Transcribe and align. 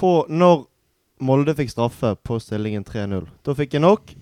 på 0.00 0.12
når 0.32 0.66
Molde 1.20 1.52
fikk 1.52 1.68
straffe 1.74 2.14
på 2.24 2.38
stillingen 2.40 2.84
3-0. 2.88 3.26
Da 3.44 3.52
fikk 3.56 3.76
jeg 3.76 3.84
nok, 3.84 4.14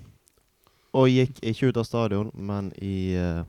og 0.99 1.13
gikk 1.13 1.37
ikke 1.47 1.71
ut 1.71 1.79
av 1.79 1.87
stadion, 1.87 2.33
men 2.35 2.73
i 2.83 3.15
uh, 3.15 3.45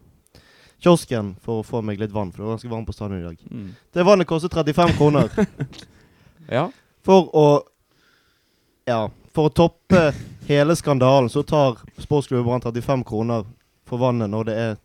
kiosken 0.84 1.32
for 1.42 1.62
å 1.62 1.66
få 1.66 1.82
meg 1.86 1.98
litt 1.98 2.14
vann, 2.14 2.30
for 2.30 2.44
det 2.44 2.46
var 2.46 2.58
ganske 2.58 2.70
varmt 2.70 2.90
på 2.90 2.94
stadion 2.94 3.24
i 3.24 3.26
dag. 3.26 3.42
Mm. 3.50 3.72
Det 3.94 4.06
vannet 4.06 4.30
kostet 4.30 4.54
35 4.54 4.96
kroner. 5.00 5.34
Ja. 6.50 6.64
For 7.06 7.28
å 7.38 7.48
Ja, 8.90 9.04
for 9.38 9.52
å 9.52 9.54
toppe 9.54 10.00
hele 10.48 10.74
skandalen, 10.74 11.28
så 11.30 11.44
tar 11.46 11.78
sportsklubben 12.02 12.48
Brann 12.48 12.64
35 12.64 13.04
kroner 13.06 13.44
for 13.86 14.02
vannet 14.02 14.32
når 14.34 14.48
det 14.48 14.56
er 14.58 14.80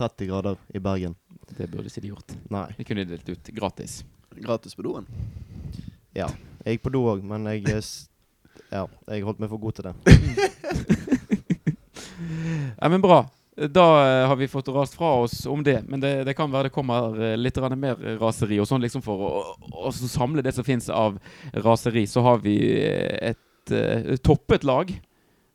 30 0.00 0.30
grader 0.30 0.56
i 0.72 0.80
Bergen. 0.80 1.12
Det 1.50 1.66
burde 1.68 1.90
ikke 1.90 2.00
de 2.00 2.14
gjort. 2.14 2.32
Nei. 2.48 2.70
De 2.78 2.86
kunne 2.88 3.04
delt 3.04 3.28
ut 3.28 3.52
gratis. 3.52 3.98
Gratis 4.32 4.78
på 4.78 4.86
doen. 4.86 5.10
Ja. 6.16 6.30
Jeg 6.64 6.76
gikk 6.76 6.86
på 6.88 6.94
do 6.94 7.04
òg, 7.08 7.22
men 7.24 7.46
jeg 7.52 7.64
eh, 7.70 7.90
Ja, 8.70 8.86
jeg 9.08 9.24
holdt 9.26 9.40
meg 9.42 9.50
for 9.52 9.62
god 9.62 9.78
til 9.78 9.90
det. 9.90 9.94
Ja, 12.80 12.88
men 12.88 13.00
bra. 13.00 13.24
Da 13.56 13.84
eh, 14.22 14.26
har 14.28 14.36
vi 14.36 14.48
fått 14.48 14.68
rast 14.68 14.94
fra 14.94 15.12
oss 15.20 15.46
om 15.46 15.62
det. 15.64 15.82
Men 15.88 16.00
det, 16.00 16.24
det 16.24 16.34
kan 16.36 16.52
være 16.52 16.68
det 16.68 16.74
kommer 16.74 17.16
eh, 17.20 17.36
litt 17.36 17.56
grann 17.56 17.76
mer 17.80 17.98
raseri. 18.20 18.60
Og 18.60 18.68
sånn 18.68 18.82
liksom 18.84 19.04
for 19.04 19.20
å, 19.26 19.30
å 19.60 19.90
å 19.90 19.92
samle 19.92 20.44
det 20.44 20.54
som 20.56 20.64
fins 20.64 20.88
av 20.92 21.18
raseri, 21.52 22.06
så 22.08 22.24
har 22.24 22.40
vi 22.44 22.56
eh, 22.78 23.32
et 23.34 23.74
eh, 23.76 24.14
toppet 24.24 24.64
lag. 24.64 24.92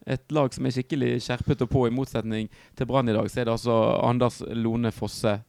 Et 0.05 0.31
lag 0.37 0.53
som 0.53 0.67
er 0.67 0.75
skikkelig 0.75 1.15
skjerpet 1.25 1.65
og 1.65 1.71
på, 1.71 1.87
i 1.89 1.93
motsetning 1.93 2.49
til 2.77 2.89
Brann 2.89 3.09
i 3.09 3.15
dag. 3.15 3.29
Så 3.31 3.41
er 3.41 3.49
det 3.49 3.55
altså 3.55 3.79
Anders 4.05 4.41
Lone 4.53 4.93
Fosse. 4.93 5.39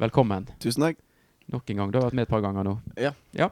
Velkommen. 0.00 0.50
Tusen 0.60 0.84
takk. 0.84 1.00
Nok 1.52 1.70
en 1.70 1.80
gang. 1.80 1.92
Du 1.92 2.00
har 2.00 2.08
vært 2.10 2.18
med 2.18 2.28
et 2.28 2.32
par 2.32 2.44
ganger 2.44 2.68
nå. 2.68 2.78
Ja. 3.00 3.14
Ja. 3.36 3.48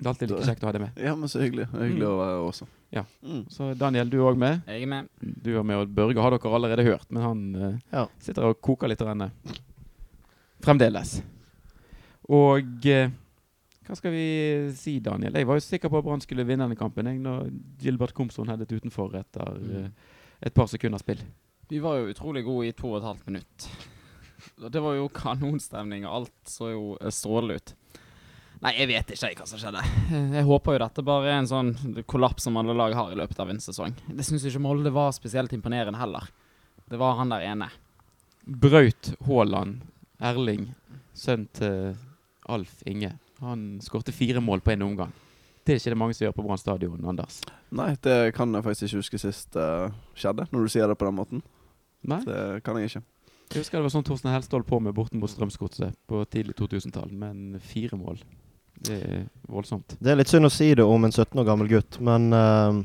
Det 0.00 0.06
er 0.06 0.10
alltid 0.14 0.30
like 0.32 0.46
kjekt 0.48 0.62
å 0.64 0.68
ha 0.70 0.72
deg 0.72 0.80
med. 0.86 1.00
Ja, 1.04 1.12
men 1.14 1.28
så 1.28 1.40
hyggelig. 1.42 1.66
Hyggelig 1.76 2.06
Mm. 2.06 2.10
å 2.10 2.18
være 2.18 2.30
her 2.32 2.44
også. 2.48 2.66
Ja. 2.96 3.02
Mm. 3.22 3.42
Så 3.52 3.66
Daniel, 3.78 4.08
du 4.10 4.16
er 4.18 4.30
òg 4.32 4.38
med. 4.40 4.62
Jeg 4.66 4.82
er 4.82 4.86
med. 4.88 5.08
Du 5.20 5.50
er 5.58 5.62
med, 5.62 5.76
og 5.76 5.92
Børge 5.94 6.22
har 6.24 6.30
dere 6.32 6.54
allerede 6.56 6.84
hørt, 6.88 7.04
men 7.12 7.22
han 7.22 7.42
uh, 7.54 7.78
Ja. 7.92 8.06
sitter 8.18 8.48
og 8.48 8.60
koker 8.64 8.88
litt 8.88 9.00
renne. 9.04 9.30
fremdeles. 10.64 11.20
Og 12.30 12.86
uh, 12.86 13.10
hva 13.86 13.96
skal 13.98 14.12
vi 14.14 14.24
si, 14.78 14.98
Daniel? 15.02 15.34
Jeg 15.34 15.46
var 15.48 15.58
jo 15.58 15.64
sikker 15.64 15.90
på 15.90 15.98
at 16.00 16.04
Brann 16.06 16.20
skulle 16.24 16.44
vinne 16.46 16.64
denne 16.66 16.78
kampen 16.78 17.08
jeg, 17.10 17.20
når 17.24 17.48
Gilbert 17.82 18.14
Komson 18.14 18.48
headet 18.50 18.70
utenfor 18.72 19.14
etter 19.18 19.56
uh, 19.56 19.88
et 20.42 20.54
par 20.56 20.68
sekunder 20.70 21.00
spill. 21.02 21.20
Vi 21.70 21.78
var 21.82 22.00
jo 22.00 22.10
utrolig 22.12 22.44
gode 22.46 22.68
i 22.68 22.72
to 22.76 22.90
og 22.94 23.00
et 23.00 23.08
halvt 23.08 23.26
minutt. 23.30 23.68
Det 24.72 24.80
var 24.82 24.94
jo 24.96 25.08
kanonstemning, 25.12 26.06
og 26.08 26.22
alt 26.22 26.48
så 26.48 26.70
jo 26.72 26.84
eh, 27.00 27.10
strålende 27.12 27.58
ut. 27.60 27.74
Nei, 28.60 28.74
jeg 28.76 28.90
vet 28.90 29.12
ikke 29.14 29.28
jeg 29.30 29.38
hva 29.38 29.46
som 29.48 29.60
skjedde. 29.60 29.82
Eh, 30.12 30.32
Jeg 30.36 30.44
håper 30.44 30.74
jo 30.76 30.80
dette 30.82 31.04
bare 31.06 31.30
er 31.30 31.38
en 31.38 31.48
sånn 31.48 31.70
kollaps 32.10 32.44
som 32.44 32.58
alle 32.60 32.74
lag 32.76 32.92
har 32.96 33.12
i 33.12 33.16
løpet 33.16 33.38
av 33.40 33.48
en 33.52 33.62
sesong. 33.62 33.94
Det 34.08 34.26
syns 34.26 34.44
ikke 34.44 34.60
Molde 34.60 34.92
var 34.92 35.14
spesielt 35.16 35.54
imponerende 35.56 36.00
heller. 36.00 36.26
Det 36.90 36.98
var 37.00 37.16
han 37.20 37.32
der 37.32 37.46
ene. 37.46 37.70
Braut 38.44 39.14
Haaland 39.26 39.80
Erling, 40.20 40.74
sønn 41.16 41.46
til 41.56 41.94
Alf 42.50 42.82
Inge, 42.88 43.14
han 43.40 43.78
skårte 43.80 44.12
fire 44.12 44.42
mål 44.44 44.60
på 44.64 44.74
en 44.74 44.84
omgang. 44.90 45.12
Det 45.64 45.74
er 45.76 45.80
ikke 45.80 45.92
det 45.94 46.00
mange 46.00 46.16
som 46.16 46.24
gjør 46.26 46.34
på 46.36 46.44
Brann 46.44 46.60
stadion, 46.60 47.04
Anders. 47.08 47.38
Nei, 47.72 47.92
det 48.04 48.34
kan 48.36 48.52
jeg 48.56 48.64
faktisk 48.66 48.88
ikke 48.88 49.00
huske 49.00 49.20
sist 49.22 49.56
uh, 49.60 49.88
skjedde, 50.18 50.48
når 50.52 50.66
du 50.66 50.72
sier 50.72 50.88
det 50.90 50.96
på 51.00 51.06
den 51.08 51.16
måten. 51.16 51.42
Nei? 52.10 52.20
Det 52.26 52.60
kan 52.66 52.76
jeg 52.80 52.90
ikke. 52.90 53.02
Jeg 53.50 53.62
husker 53.64 53.78
det 53.80 53.86
var 53.88 53.92
sånn 53.94 54.06
Torstein 54.06 54.34
Helstad 54.34 54.58
holdt 54.58 54.68
på 54.70 54.80
med 54.82 54.96
borten 54.96 55.20
mot 55.20 55.30
Strømsgodset 55.30 55.96
på 56.10 56.20
tidlig 56.32 56.56
2000-tall, 56.60 57.12
men 57.12 57.60
fire 57.64 57.96
mål. 58.00 58.20
Det 58.80 58.96
er 58.96 59.24
voldsomt. 59.50 59.96
Det 60.00 60.12
er 60.12 60.16
litt 60.20 60.30
synd 60.32 60.48
å 60.48 60.52
si 60.52 60.70
det 60.74 60.84
om 60.86 61.04
en 61.04 61.12
17 61.12 61.36
år 61.42 61.44
gammel 61.50 61.68
gutt, 61.68 61.98
men 62.00 62.30
uh, 62.32 62.78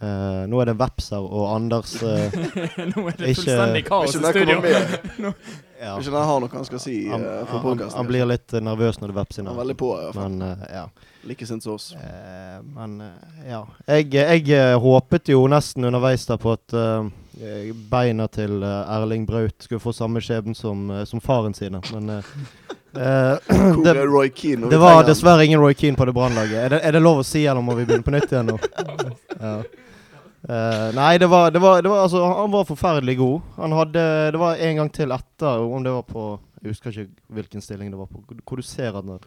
uh, 0.00 0.44
nå 0.48 0.60
er 0.62 0.70
det 0.70 0.76
Vepser 0.80 1.20
og 1.20 1.50
Anders 1.52 1.98
uh, 2.00 2.32
Nå 2.94 3.04
er 3.10 3.18
det 3.18 3.34
Ikke- 3.34 3.42
fullstendig 3.42 3.82
kaos 3.88 4.16
i 4.16 4.22
studio. 4.22 4.62
ja. 5.84 5.92
Ikke 5.98 6.14
den 6.14 6.24
har 6.30 6.40
noe 6.40 6.54
han 6.54 6.64
skal 6.70 6.80
si 6.82 6.96
han, 7.10 7.26
uh, 7.26 7.42
for 7.44 7.58
han, 7.58 7.66
podkasten. 7.66 7.98
han 8.00 8.08
blir 8.08 8.30
litt 8.30 8.56
nervøs 8.70 9.02
når 9.02 9.12
det 9.12 9.18
vepser 9.20 9.44
inn. 9.44 9.52
Han 9.52 9.60
veldig 9.60 9.78
på, 9.84 9.92
i 9.98 10.06
hvert 10.06 10.16
fall. 10.16 10.40
Men 10.40 10.56
uh, 10.64 10.66
ja. 10.72 11.12
Like 11.28 11.46
sint 11.50 11.66
som 11.66 11.76
oss. 11.76 11.90
Uh, 11.92 12.58
men 12.78 12.96
ja. 13.44 13.62
Jeg, 13.90 14.08
jeg 14.48 14.80
håpet 14.80 15.28
jo 15.34 15.44
nesten 15.50 15.84
underveis 15.90 16.24
der 16.30 16.40
på 16.40 16.56
at 16.56 16.78
beina 17.92 18.24
til 18.34 18.64
Erling 18.64 19.28
Braut 19.28 19.60
skulle 19.62 19.82
få 19.82 19.92
samme 19.94 20.18
skjebne 20.24 20.56
som, 20.58 20.88
som 21.06 21.20
faren 21.22 21.52
sine, 21.54 21.78
men 21.92 22.24
det, 23.84 23.94
Roy 24.06 24.30
Keane? 24.34 24.68
det 24.70 24.78
var 24.80 25.04
dessverre 25.04 25.44
ingen 25.44 25.60
Roy 25.60 25.74
Keane 25.74 25.96
på 25.96 26.06
det 26.08 26.14
brannlaget. 26.16 26.56
Er, 26.64 26.68
det- 26.74 26.80
er 26.88 26.92
det 26.96 27.02
lov 27.04 27.20
å 27.20 27.26
si, 27.26 27.44
eller 27.46 27.60
må 27.64 27.74
vi 27.76 27.84
begynne 27.88 28.06
på 28.06 28.14
nytt 28.14 28.32
igjen 28.32 28.52
nå? 28.54 28.58
Ja. 29.38 29.58
Uh, 30.48 30.94
nei, 30.94 31.18
det 31.18 31.26
var, 31.26 31.50
det, 31.50 31.58
var, 31.58 31.80
det 31.82 31.90
var 31.90 32.04
altså 32.04 32.20
Han 32.24 32.52
var 32.52 32.64
forferdelig 32.64 33.16
god. 33.18 33.40
Han 33.56 33.72
hadde 33.74 34.04
Det 34.32 34.38
var 34.40 34.60
en 34.68 34.76
gang 34.78 34.90
til 34.94 35.10
etter, 35.12 35.58
om 35.66 35.82
det 35.82 35.90
var 35.92 36.04
på 36.06 36.24
Jeg 36.62 36.70
husker 36.72 36.94
ikke 36.94 37.24
hvilken 37.40 37.62
stilling 37.64 37.90
det 37.90 37.98
var 37.98 38.06
på, 38.06 38.22
hvor 38.46 38.56
du 38.56 38.62
ser 38.66 38.94
at 38.94 39.02
han, 39.02 39.18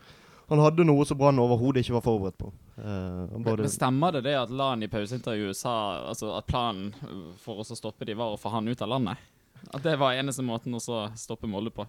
han 0.51 0.63
hadde 0.63 0.85
noe 0.87 1.03
som 1.07 1.19
Brann 1.19 1.39
overhodet 1.43 1.83
ikke 1.83 1.97
var 1.97 2.05
forberedt 2.07 2.37
på. 2.39 2.49
Uh, 2.79 3.27
Men, 3.27 3.43
både, 3.43 3.67
men 3.67 3.71
stemmer 3.75 4.15
det 4.17 4.23
det 4.29 4.37
at 4.39 4.51
Lan 4.55 4.83
i 4.83 4.89
pauseintervjuet 4.91 5.55
sa 5.59 5.75
altså, 6.09 6.31
at 6.39 6.47
planen 6.47 6.89
for 7.43 7.59
oss 7.63 7.71
å 7.75 7.77
stoppe 7.79 8.07
de 8.07 8.15
var 8.19 8.31
å 8.33 8.39
få 8.39 8.51
han 8.55 8.67
ut 8.71 8.81
av 8.81 8.91
landet? 8.95 9.19
At 9.71 9.83
det 9.83 9.97
var 10.01 10.15
eneste 10.17 10.43
måten 10.47 10.73
å 10.79 10.81
stoppe 10.81 11.47
Molde 11.47 11.75
på? 11.75 11.85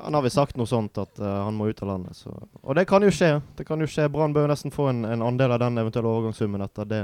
Han 0.00 0.14
har 0.16 0.24
vel 0.24 0.32
sagt 0.32 0.56
noe 0.56 0.66
sånt 0.66 0.98
at 0.98 1.20
uh, 1.20 1.44
han 1.44 1.56
må 1.56 1.68
ut 1.68 1.82
av 1.84 1.90
landet. 1.92 2.16
Så. 2.16 2.32
Og 2.62 2.76
det 2.78 2.86
kan 2.90 3.04
jo 3.04 3.12
skje. 3.12 3.34
Det 3.58 3.66
kan 3.68 3.80
jo 3.80 3.88
skje. 3.90 4.08
Brann 4.12 4.34
bør 4.34 4.48
nesten 4.50 4.72
få 4.74 4.88
en, 4.90 5.04
en 5.04 5.24
andel 5.26 5.54
av 5.54 5.60
den 5.62 5.78
eventuelle 5.82 6.10
overgangssummen 6.10 6.64
etter 6.64 6.88
det. 6.88 7.02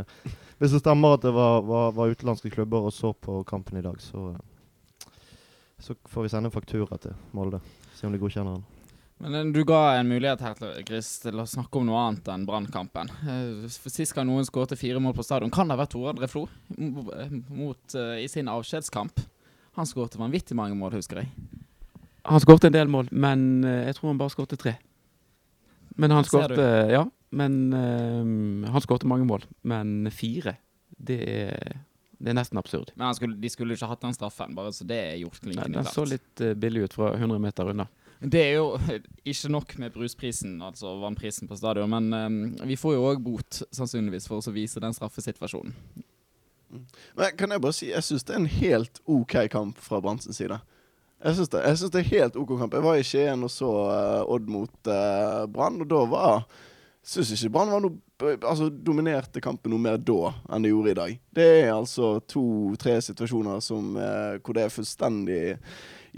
Hvis 0.59 0.75
det 0.75 0.81
stemmer 0.83 1.19
at 1.19 1.27
det 1.27 1.35
var, 1.37 1.61
var, 1.69 1.93
var 1.95 2.15
utenlandske 2.15 2.51
klubber 2.55 2.89
og 2.89 2.95
så 2.95 3.13
på 3.15 3.43
kampen 3.47 3.79
i 3.79 3.85
dag, 3.85 4.01
så, 4.03 4.33
så 5.79 5.95
får 6.09 6.27
vi 6.27 6.33
sende 6.33 6.51
en 6.51 6.57
faktura 6.57 6.99
til 6.99 7.15
Molde. 7.37 7.61
Se 7.95 8.09
om 8.09 8.15
de 8.15 8.21
godkjenner 8.23 8.59
den. 8.59 8.67
Men 9.19 9.35
eh, 9.35 9.45
du 9.45 9.65
ga 9.65 9.99
en 9.99 10.09
mulighet 10.09 10.43
her 10.43 10.59
til 10.59 10.75
Chris 10.87 11.11
til 11.23 11.41
å 11.43 11.47
snakke 11.49 11.81
om 11.81 11.89
noe 11.89 12.03
annet 12.09 12.31
enn 12.33 12.47
Brannkampen. 12.49 13.11
Eh, 13.27 13.67
Sist 13.71 14.15
gang 14.17 14.29
noen 14.29 14.47
skåret 14.47 14.79
fire 14.79 15.03
mål 15.03 15.17
på 15.19 15.27
stadion, 15.27 15.53
kan 15.55 15.69
det 15.69 15.77
ha 15.77 15.83
vært 15.83 15.95
Tore 15.95 16.15
André 16.15 16.31
Flo 16.31 16.47
eh, 16.79 17.39
mot, 17.51 17.83
uh, 17.99 18.17
i 18.19 18.29
sin 18.31 18.51
avskjedskamp. 18.51 19.23
Han 19.79 19.87
skåret 19.87 20.19
vanvittig 20.19 20.57
mange 20.59 20.79
mål, 20.79 20.99
husker 20.99 21.23
jeg. 21.23 21.33
Han 22.23 22.41
skåret 22.41 22.65
en 22.69 22.75
del 22.75 22.89
mål, 22.91 23.09
men 23.13 23.65
eh, 23.65 23.85
jeg 23.89 23.99
tror 23.99 24.11
han 24.13 24.21
bare 24.21 24.35
skårte 24.35 24.59
tre. 24.61 24.75
Men 25.99 26.15
han 26.15 26.27
skårte 26.27 26.65
Ja, 26.93 27.05
men 27.31 27.61
eh, 27.73 28.71
han 28.73 28.85
skårte 28.85 29.09
mange 29.11 29.27
mål. 29.29 29.47
Men 29.63 30.11
fire, 30.15 30.57
det 30.97 31.21
er, 31.29 31.79
det 32.19 32.33
er 32.33 32.39
nesten 32.39 32.61
absurd. 32.61 32.93
Men 32.97 33.11
han 33.11 33.19
skulle, 33.19 33.39
de 33.41 33.53
skulle 33.53 33.79
ikke 33.79 33.91
hatt 33.91 34.05
den 34.05 34.17
straffen, 34.17 34.57
bare 34.59 34.75
så 34.75 34.87
det 34.89 34.99
er 34.99 35.17
gjort 35.23 35.41
Nei, 35.43 35.55
klinkende 35.55 35.83
Den 35.83 35.93
så 35.95 36.07
litt 36.09 36.45
eh, 36.45 36.57
billig 36.59 36.89
ut 36.89 36.99
fra 36.99 37.15
100 37.17 37.43
meter 37.43 37.73
unna. 37.75 37.89
Det 38.19 38.41
er 38.43 38.57
jo 38.57 38.73
ikke 39.31 39.51
nok 39.55 39.77
med 39.79 39.95
brusprisen, 39.95 40.57
altså 40.65 40.97
vannprisen 40.99 41.47
på 41.47 41.57
stadion, 41.59 41.91
men 41.93 42.09
um, 42.11 42.39
vi 42.67 42.75
får 42.79 42.97
jo 42.97 43.05
òg 43.13 43.21
bot, 43.23 43.61
sannsynligvis, 43.71 44.27
for 44.27 44.43
å 44.43 44.55
vise 44.55 44.83
den 44.83 44.97
straffesituasjonen. 44.97 45.77
Men 47.17 47.37
kan 47.39 47.55
jeg 47.55 47.63
bare 47.63 47.77
si, 47.77 47.93
jeg 47.93 48.05
syns 48.05 48.27
det 48.27 48.35
er 48.35 48.41
en 48.43 48.51
helt 48.51 48.99
OK 49.07 49.37
kamp 49.53 49.79
fra 49.81 50.03
Brann 50.03 50.19
sin 50.21 50.37
side. 50.37 50.59
Jeg 51.19 51.35
syns 51.35 51.51
det, 51.51 51.63
det 51.93 52.01
er 52.01 52.11
helt 52.13 52.37
OK 52.39 52.55
kamp. 52.61 52.75
Jeg 52.79 52.85
var 52.85 52.99
i 52.99 53.07
Skien 53.07 53.43
og 53.43 53.51
så 53.51 53.69
uh, 53.91 54.33
Odd 54.35 54.51
mot 54.51 54.91
uh, 54.91 55.47
Brann, 55.51 55.81
og 55.83 55.91
da 55.91 56.03
var 56.11 56.45
Syns 57.09 57.33
ikke 57.35 57.51
Brann 57.55 57.73
var 57.73 57.83
noe 57.83 57.97
Altså 58.47 58.67
dominerte 58.71 59.41
kampen 59.43 59.71
noe 59.73 59.83
mer 59.83 59.99
da 60.03 60.33
enn 60.51 60.65
det 60.67 60.73
gjorde 60.73 60.91
i 60.91 60.97
dag. 60.99 61.13
Det 61.39 61.47
er 61.61 61.69
altså 61.71 62.17
to-tre 62.27 62.97
situasjoner 63.07 63.63
som, 63.63 63.93
uh, 63.95 64.41
hvor 64.43 64.59
det 64.59 64.65
er 64.67 64.75
fullstendig 64.75 65.43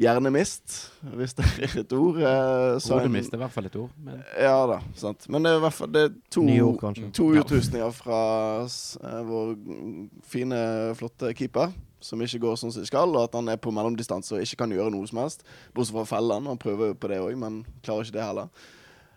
hjernemist, 0.01 0.77
hvis 1.17 1.35
det 1.37 1.45
er 1.61 1.75
et 1.83 1.93
ord. 1.93 2.19
eh, 2.23 2.79
Hodemist 2.89 3.35
er 3.35 3.39
i 3.39 3.43
hvert 3.43 3.53
fall 3.53 3.69
et 3.69 3.77
ord. 3.77 3.91
Men 4.05 4.23
Ja 4.39 4.57
da, 4.71 4.81
sant. 4.97 5.29
Men 5.29 5.45
det 5.45 5.53
er 5.53 5.61
i 5.61 5.65
hvert 5.67 5.77
fall 5.77 5.93
det 5.93 6.07
to, 6.33 6.45
ord, 6.47 7.01
to 7.17 7.29
utrustninger 7.41 7.93
fra 7.95 8.21
eh, 8.65 9.21
vår 9.29 9.55
fine, 10.25 10.61
flotte 10.99 11.35
keeper. 11.37 11.75
Som 12.01 12.23
ikke 12.25 12.41
går 12.47 12.57
sånn 12.57 12.73
som 12.73 12.83
de 12.85 12.89
skal, 12.89 13.13
og 13.13 13.29
at 13.29 13.37
han 13.37 13.49
er 13.53 13.61
på 13.61 13.73
mellomdistanse 13.75 14.35
og 14.37 14.45
ikke 14.45 14.63
kan 14.63 14.73
gjøre 14.73 14.93
noe 14.95 15.09
som 15.11 15.21
helst. 15.21 15.45
Bortsett 15.77 15.99
fra 15.99 16.07
felle 16.17 16.37
han. 16.39 16.51
Prøver 16.61 16.93
jo 16.93 16.99
på 17.01 17.11
det 17.13 17.21
òg, 17.21 17.37
men 17.41 17.63
klarer 17.85 18.09
ikke 18.09 18.17
det 18.17 18.27
heller. 18.27 18.69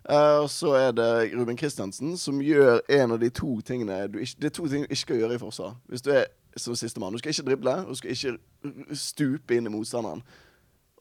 Uh, 0.03 0.43
og 0.43 0.49
så 0.51 0.73
er 0.75 0.89
det 0.91 1.09
Ruben 1.31 1.55
Kristiansen 1.55 2.17
som 2.19 2.41
gjør 2.43 2.81
en 2.91 3.13
av 3.15 3.21
de 3.21 3.29
to 3.31 3.53
tingene 3.63 4.01
du 4.11 4.17
ikke, 4.19 4.35
Det 4.35 4.49
er 4.49 4.55
to 4.57 4.65
ting 4.67 4.83
du 4.83 4.89
ikke 4.91 5.05
skal 5.05 5.21
gjøre 5.21 5.37
i 5.37 5.39
forsvar. 5.39 5.77
Hvis 5.87 6.03
du 6.03 6.11
er 6.11 6.25
som 6.55 6.75
sistemann. 6.75 7.13
Du 7.13 7.17
skal 7.17 7.33
ikke 7.33 7.47
drible, 7.49 7.75
og 7.85 7.89
du 7.89 7.95
skal 7.95 8.13
ikke 8.13 8.95
stupe 8.97 9.55
inn 9.55 9.67
i 9.67 9.73
motstanderen. 9.73 10.23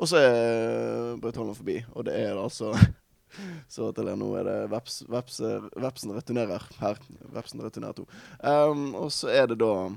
Og 0.00 0.08
så 0.08 0.18
er 0.18 1.16
Braut 1.20 1.36
Holland 1.36 1.58
forbi, 1.58 1.82
og 1.92 2.06
det 2.06 2.16
er 2.16 2.34
det 2.34 2.42
altså 2.42 2.72
Så 3.72 3.92
til 3.96 4.04
det, 4.04 4.12
nå 4.20 4.26
er 4.36 4.44
det 4.44 4.56
veps, 4.68 5.02
veps, 5.08 5.38
Vepsen 5.80 6.10
returnerer 6.12 6.66
her. 6.82 6.98
Vepsen 7.32 7.62
returnerer 7.64 7.96
to. 7.96 8.04
Um, 8.44 8.90
og 8.94 9.12
så 9.12 9.30
er 9.32 9.46
det 9.48 9.56
da 9.62 9.88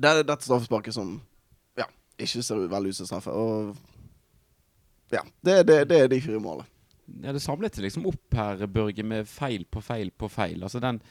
Det 0.00 0.10
er 0.10 0.22
dette 0.24 0.46
straffesparket 0.46 0.96
som 0.96 1.14
ja, 1.78 1.86
ikke 2.16 2.44
ser 2.46 2.66
veldig 2.72 2.94
ut 2.94 3.00
som 3.00 3.08
straffe. 3.10 3.34
Og 3.36 3.74
ja, 5.12 5.24
det, 5.44 5.60
det, 5.68 5.82
det 5.90 5.98
er 6.04 6.10
de 6.12 6.22
fire 6.24 6.40
målene. 6.40 6.68
ja, 7.20 7.34
det 7.34 7.42
samlet 7.44 7.76
seg 7.76 7.88
liksom 7.88 8.08
opp 8.08 8.38
her, 8.38 8.64
Børge, 8.70 9.04
med 9.04 9.28
feil 9.28 9.66
på 9.68 9.82
feil 9.84 10.12
på 10.16 10.30
feil. 10.32 10.62
Altså 10.62 10.80
den 10.82 11.02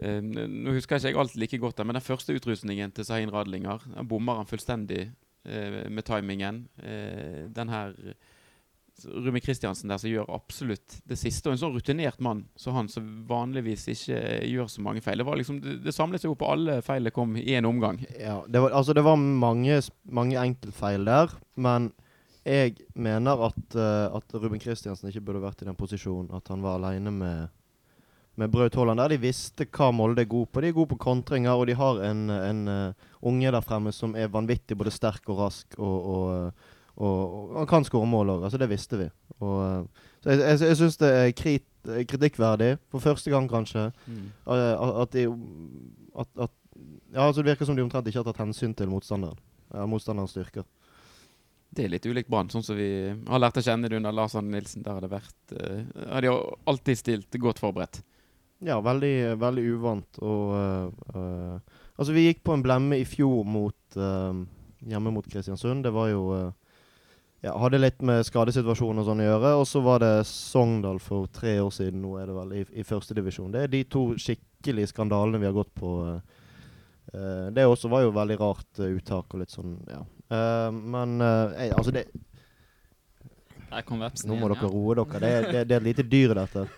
Eh, 0.00 0.20
nå 0.24 0.72
husker 0.72 0.96
jeg 0.96 1.12
ikke 1.12 1.20
alt 1.20 1.36
like 1.36 1.58
godt, 1.60 1.82
men 1.84 1.98
den 1.98 2.04
første 2.04 2.32
utrustningen 2.36 2.92
til 2.96 3.04
Sahin 3.04 3.32
Radlinger 3.32 3.82
den 3.84 4.08
bommer 4.08 4.38
han 4.38 4.48
fullstendig 4.48 5.10
eh, 5.44 5.90
med 5.92 6.06
timingen. 6.08 6.62
Eh, 6.80 7.44
den 7.52 7.68
her 7.68 7.92
Rumi 9.06 9.40
Kristiansen 9.44 9.90
der 9.92 10.00
som 10.00 10.10
gjør 10.10 10.28
absolutt 10.34 10.98
det 11.08 11.18
siste. 11.20 11.48
Og 11.48 11.56
en 11.56 11.62
sånn 11.62 11.74
rutinert 11.76 12.20
mann 12.24 12.44
som 12.58 12.76
han, 12.76 12.90
som 12.92 13.06
vanligvis 13.28 13.86
ikke 13.92 14.20
gjør 14.48 14.70
så 14.72 14.84
mange 14.84 15.02
feil. 15.04 15.22
Det, 15.22 15.28
var 15.28 15.40
liksom, 15.40 15.62
det, 15.64 15.78
det 15.86 15.94
samlet 15.96 16.22
seg 16.22 16.32
opp 16.32 16.42
på 16.42 16.52
alle 16.52 16.80
feilene 16.86 17.14
kom 17.14 17.34
i 17.40 17.56
en 17.58 17.68
omgang. 17.70 18.02
Ja, 18.18 18.40
det 18.48 18.62
var, 18.64 18.76
altså 18.76 18.96
det 18.96 19.06
var 19.06 19.18
mange, 19.20 19.80
mange 20.10 20.40
enkeltfeil 20.40 21.08
der, 21.08 21.34
men 21.60 21.92
jeg 22.46 22.78
mener 22.96 23.42
at, 23.50 23.64
uh, 23.76 24.16
at 24.16 24.34
Ruben 24.34 24.60
Kristiansen 24.60 25.10
ikke 25.10 25.22
burde 25.28 25.42
vært 25.44 25.60
i 25.62 25.68
den 25.68 25.76
posisjonen 25.76 26.32
at 26.36 26.48
han 26.48 26.62
var 26.64 26.78
alene 26.78 27.12
med, 27.12 27.52
med 28.40 28.52
Braut 28.52 28.74
Haaland 28.78 29.02
der. 29.02 29.14
De 29.14 29.20
visste 29.20 29.66
hva 29.68 29.90
Molde 29.92 30.24
er 30.24 30.30
god 30.30 30.48
på. 30.48 30.62
De 30.62 30.70
er 30.70 30.76
gode 30.76 30.94
på 30.94 31.00
kontringer, 31.04 31.52
og 31.52 31.68
de 31.68 31.76
har 31.76 32.00
en, 32.08 32.26
en 32.32 32.62
uh, 32.68 33.08
unge 33.28 33.52
der 33.52 33.64
fremme 33.64 33.92
som 33.92 34.16
er 34.16 34.32
vanvittig 34.32 34.78
både 34.78 34.94
sterk 34.94 35.28
og 35.28 35.44
rask, 35.44 35.76
og, 35.78 35.96
og, 36.14 36.28
eh, 36.36 36.78
og, 37.00 37.52
han 37.56 37.68
kan 37.70 37.86
skåre 37.86 38.08
mål 38.08 38.34
òg. 38.36 38.46
Altså, 38.46 38.60
det 38.60 38.68
visste 38.70 38.98
vi. 39.00 39.08
Og, 39.40 39.58
eh, 39.64 40.08
så 40.20 40.34
jeg, 40.34 40.40
jeg, 40.42 40.60
jeg 40.68 40.78
syns 40.82 40.98
det 41.00 41.10
er 41.16 41.30
krit, 41.36 41.68
eh, 41.88 42.02
kritikkverdig, 42.08 42.74
for 42.92 43.04
første 43.04 43.32
gang 43.32 43.48
kanskje, 43.50 43.86
mm. 44.06 44.26
at 44.46 45.14
de 45.16 45.28
at, 46.20 46.34
at, 46.36 46.56
Ja, 47.10 47.26
altså 47.26 47.42
Det 47.42 47.50
virker 47.50 47.66
som 47.66 47.76
de 47.76 47.82
omtrent 47.82 48.06
ikke 48.06 48.20
har 48.20 48.28
tatt 48.28 48.38
hensyn 48.40 48.74
til 48.76 48.88
motstanderen. 48.88 49.38
Ja, 49.74 49.86
motstanderens 49.90 50.30
styrker. 50.30 50.64
Det 51.70 51.84
er 51.84 51.90
litt 51.92 52.06
ulikt 52.06 52.30
Brann, 52.30 52.50
sånn 52.50 52.64
som 52.66 52.78
vi 52.78 52.90
har 53.10 53.40
lært 53.42 53.58
å 53.58 53.62
kjenne 53.62 53.88
det 53.90 53.98
under 53.98 54.14
Lars 54.14 54.36
Arne 54.38 54.54
Nilsen. 54.54 54.84
Der 54.86 54.96
har 54.96 55.04
det 55.04 55.10
vært 55.12 55.54
uh, 55.54 55.82
Har 56.10 56.24
De 56.24 56.30
alltid 56.70 56.98
stilt 56.98 57.38
godt 57.42 57.62
forberedt. 57.62 58.00
Ja, 58.66 58.80
veldig, 58.82 59.36
veldig 59.42 59.66
uvant. 59.74 60.18
Og 60.22 60.54
uh, 60.54 61.14
uh, 61.14 61.82
Altså, 61.94 62.14
vi 62.16 62.26
gikk 62.26 62.42
på 62.46 62.56
en 62.56 62.64
blemme 62.64 62.96
i 62.96 63.04
fjor 63.04 63.44
mot 63.44 63.98
hjemme 64.88 65.10
mot 65.12 65.26
Kristiansund. 65.28 65.82
Det 65.84 65.90
var 65.92 66.08
jo 66.08 66.22
Ja, 67.40 67.54
hadde 67.56 67.78
litt 67.80 68.02
med 68.04 68.26
skadesituasjonen 68.28 69.00
og 69.00 69.06
sånn 69.08 69.22
å 69.22 69.26
gjøre. 69.26 69.54
Og 69.62 69.66
så 69.68 69.80
var 69.84 70.02
det 70.02 70.12
Sogndal 70.28 70.98
for 71.00 71.28
tre 71.32 71.56
år 71.62 71.72
siden, 71.72 72.02
nå 72.04 72.18
er 72.20 72.28
det 72.28 72.36
vel, 72.36 72.52
i, 72.60 72.64
i 72.76 72.84
førstedivisjon. 72.84 73.52
Det 73.54 73.64
er 73.64 73.72
de 73.72 73.80
to 73.88 74.10
skikkelige 74.20 74.90
skandalene 74.92 75.40
vi 75.40 75.48
har 75.48 75.56
gått 75.56 75.72
på. 75.72 75.94
Eh, 77.14 77.46
det 77.56 77.64
også 77.66 77.88
var 77.90 78.04
jo 78.04 78.12
veldig 78.14 78.36
rart 78.38 78.82
uh, 78.82 78.90
uttak 78.92 79.32
og 79.32 79.40
litt 79.40 79.54
sånn, 79.54 79.78
ja. 79.88 80.02
Uh, 80.30 80.68
men 80.70 81.16
jeg, 81.18 81.72
altså 81.74 81.90
det, 81.90 82.04
Der 83.72 83.82
kom 83.82 83.98
vepsen 83.98 84.30
Nå 84.30 84.36
må 84.38 84.46
igjen, 84.46 84.60
dere 84.60 84.68
roe 84.70 84.94
dere. 85.00 85.18
Det 85.24 85.30
er, 85.30 85.48
det, 85.48 85.62
det 85.66 85.74
er 85.74 85.80
et 85.80 85.88
lite 85.88 86.04
dyr, 86.06 86.36
dette. 86.38 86.68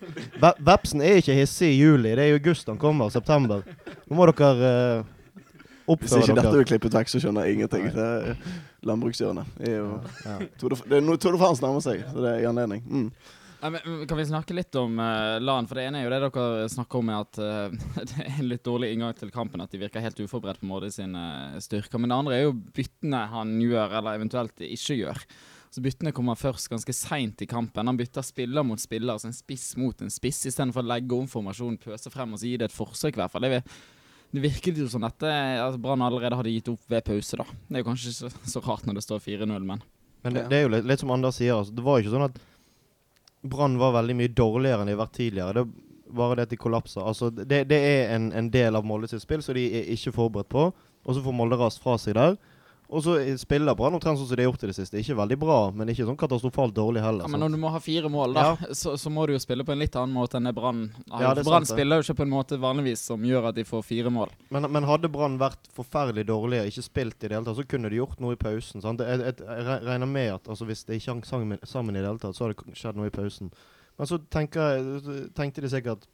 Ve 0.40 0.54
vepsen 0.70 1.04
er 1.04 1.20
ikke 1.20 1.36
hissig 1.36 1.74
i 1.74 1.80
juli. 1.82 2.14
Det 2.14 2.22
er 2.22 2.30
i 2.30 2.38
august 2.38 2.70
han 2.70 2.80
kommer. 2.80 3.10
September. 3.12 3.66
Nå 4.06 4.16
må 4.16 4.30
dere 4.30 4.52
uh, 4.54 5.10
Hvis 5.42 5.96
oppføre 5.98 6.22
ikke 6.22 6.38
dette 6.38 6.46
dere. 6.46 6.54
blir 6.54 6.70
klippet 6.70 7.00
vekk, 7.00 7.12
så 7.12 7.20
skjønner 7.26 7.50
jeg 7.50 7.58
ingenting. 7.58 7.90
Det 7.92 8.08
er 8.08 8.36
Landbrukshjørnet. 8.88 9.60
Ja. 9.62 10.40
Tour 10.58 10.74
de- 10.74 11.38
France 11.38 11.62
nærmer 11.64 11.84
seg, 11.84 12.02
så 12.10 12.24
det 12.24 12.32
er 12.34 12.42
i 12.42 12.48
anledning. 12.50 12.82
Mm. 12.86 13.08
Nei, 13.62 13.68
men, 13.70 13.82
men 13.86 14.06
kan 14.10 14.18
vi 14.18 14.24
snakke 14.26 14.54
litt 14.58 14.74
om 14.74 14.96
uh, 14.98 15.36
LAN? 15.38 15.68
For 15.70 15.78
det 15.78 15.84
ene 15.86 16.00
er 16.00 16.08
jo 16.08 16.10
det 16.10 16.18
dere 16.24 16.64
snakker 16.72 16.98
om, 16.98 17.12
at 17.14 17.38
uh, 17.38 17.70
det 18.10 18.16
er 18.24 18.40
en 18.40 18.48
litt 18.50 18.64
dårlig 18.66 18.90
inngang 18.96 19.14
til 19.14 19.30
kampen. 19.30 19.62
At 19.62 19.70
de 19.70 19.78
virker 19.78 20.02
helt 20.02 20.18
uforberedt 20.24 20.58
på 20.64 20.66
måte 20.66 20.90
sine 20.90 21.22
eh, 21.54 21.60
styrker. 21.62 22.02
Men 22.02 22.10
det 22.10 22.18
andre 22.18 22.38
er 22.40 22.44
jo 22.48 22.56
byttene 22.74 23.20
han 23.30 23.54
gjør, 23.62 23.94
eller 24.00 24.18
eventuelt 24.18 24.64
ikke 24.66 24.98
gjør. 24.98 25.22
Så 25.72 25.80
Byttene 25.80 26.10
kommer 26.12 26.36
først 26.36 26.68
ganske 26.68 26.92
seint 26.92 27.40
i 27.40 27.48
kampen. 27.48 27.86
Han 27.88 27.96
bytter 27.96 28.26
spiller 28.26 28.66
mot 28.66 28.82
spiller, 28.82 29.14
altså 29.14 29.30
en 29.30 29.38
spiss 29.38 29.70
mot 29.80 30.02
en 30.04 30.10
spiss, 30.12 30.42
istedenfor 30.50 30.82
å 30.82 30.90
legge 30.90 31.16
om 31.16 31.30
formasjonen, 31.30 31.78
pøse 31.80 32.10
frem 32.12 32.34
og 32.34 32.42
så 32.42 32.50
gi 32.50 32.58
det 32.60 32.66
et 32.68 32.74
forsøk, 32.76 33.14
i 33.14 33.22
hvert 33.22 33.32
fall. 33.32 33.46
Det, 33.46 33.54
vil- 33.54 34.01
det 34.32 34.40
virket 34.40 34.78
jo 34.80 34.86
sånn 34.88 35.04
at, 35.04 35.20
at 35.22 35.76
Brann 35.80 36.02
allerede 36.04 36.38
hadde 36.38 36.52
gitt 36.54 36.70
opp 36.72 36.86
ved 36.88 37.04
pause, 37.04 37.36
da. 37.36 37.44
Det 37.68 37.76
er 37.78 37.82
jo 37.82 37.88
kanskje 37.90 38.12
ikke 38.12 38.30
så, 38.32 38.52
så 38.54 38.62
rart 38.64 38.86
når 38.88 38.98
det 38.98 39.04
står 39.04 39.20
4-0, 39.26 39.66
men 39.68 39.82
Men 40.22 40.36
det, 40.36 40.46
det 40.48 40.56
er 40.56 40.62
jo 40.62 40.72
litt, 40.72 40.86
litt 40.88 41.02
som 41.02 41.10
Anders 41.10 41.36
sier. 41.40 41.56
Altså, 41.56 41.74
det 41.74 41.84
var 41.84 41.98
jo 41.98 42.04
ikke 42.04 42.14
sånn 42.14 42.28
at 42.30 42.38
Brann 43.42 43.74
var 43.80 43.96
veldig 43.96 44.14
mye 44.20 44.30
dårligere 44.32 44.84
enn 44.84 44.88
de 44.88 44.94
har 44.94 45.02
vært 45.02 45.16
tidligere. 45.18 45.52
Det 45.58 46.14
var 46.14 46.30
bare 46.30 46.38
det 46.38 46.46
at 46.46 46.54
de 46.54 46.60
kollapsa. 46.62 47.02
Altså, 47.02 47.30
det, 47.34 47.64
det 47.68 47.80
er 47.82 48.14
en, 48.14 48.30
en 48.38 48.50
del 48.54 48.78
av 48.78 48.86
Molde 48.86 49.10
sitt 49.10 49.24
spill, 49.24 49.42
så 49.42 49.56
de 49.56 49.66
er 49.80 49.90
ikke 49.96 50.14
forberedt 50.14 50.50
på. 50.52 50.68
Og 51.02 51.16
så 51.16 51.24
får 51.24 51.34
Molde 51.34 51.58
rast 51.58 51.82
fra 51.82 51.96
seg 51.98 52.14
der. 52.16 52.38
Og 52.92 53.00
så 53.04 53.14
spiller 53.40 53.72
Brann 53.76 53.94
omtrent 53.96 54.18
sånn 54.20 54.28
som 54.28 54.36
de 54.36 54.44
har 54.44 54.50
gjort 54.50 54.64
i 54.66 54.68
det 54.68 54.74
siste. 54.76 55.00
Ikke 55.00 55.14
veldig 55.16 55.38
bra, 55.40 55.56
men 55.72 55.88
ikke 55.88 56.04
sånn 56.04 56.18
katastrofalt 56.20 56.74
dårlig 56.76 57.00
heller. 57.00 57.24
Ja, 57.24 57.30
men 57.32 57.40
når 57.40 57.54
du 57.54 57.60
må 57.62 57.70
ha 57.72 57.80
fire 57.80 58.10
mål, 58.12 58.36
da, 58.36 58.44
så, 58.76 58.98
så 59.00 59.12
må 59.12 59.24
du 59.26 59.32
jo 59.32 59.40
spille 59.40 59.64
på 59.64 59.72
en 59.72 59.80
litt 59.80 59.96
annen 59.96 60.12
måte 60.12 60.36
enn 60.36 60.50
det 60.50 60.52
Brann. 60.58 60.82
Ja, 61.08 61.32
det 61.38 61.46
Brann 61.46 61.64
det. 61.64 61.70
spiller 61.72 62.02
jo 62.02 62.04
ikke 62.04 62.18
på 62.20 62.26
en 62.26 62.34
måte 62.34 62.60
vanligvis 62.60 63.06
som 63.08 63.24
gjør 63.24 63.48
at 63.48 63.56
de 63.56 63.64
får 63.64 63.86
fire 63.88 64.12
mål. 64.12 64.34
Men, 64.52 64.68
men 64.76 64.88
hadde 64.90 65.08
Brann 65.12 65.40
vært 65.40 65.72
forferdelig 65.72 66.26
dårlig 66.28 66.60
og 66.60 66.72
ikke 66.72 66.84
spilt 66.84 67.16
i 67.24 67.30
det 67.30 67.38
hele 67.38 67.48
tatt, 67.48 67.60
så 67.62 67.68
kunne 67.72 67.88
de 67.92 68.02
gjort 68.02 68.20
noe 68.20 68.36
i 68.36 68.42
pausen. 68.44 68.84
Sant? 68.84 69.00
Jeg, 69.00 69.24
jeg, 69.24 69.40
jeg 69.40 69.84
regner 69.88 70.12
med 70.12 70.34
at 70.36 70.52
altså, 70.52 70.68
hvis 70.68 70.84
de 70.84 71.00
ikke 71.00 71.14
hang 71.14 71.24
sammen, 71.28 71.64
sammen 71.64 71.96
i 71.96 72.02
det 72.02 72.10
hele 72.12 72.20
tatt, 72.20 72.36
så 72.36 72.44
hadde 72.50 72.60
det 72.60 72.76
skjedd 72.82 73.00
noe 73.00 73.08
i 73.08 73.14
pausen. 73.14 73.54
Men 73.96 74.08
så 74.08 74.20
tenker, 74.32 74.84
tenkte 75.36 75.64
de 75.64 75.72
sikkert 75.72 76.04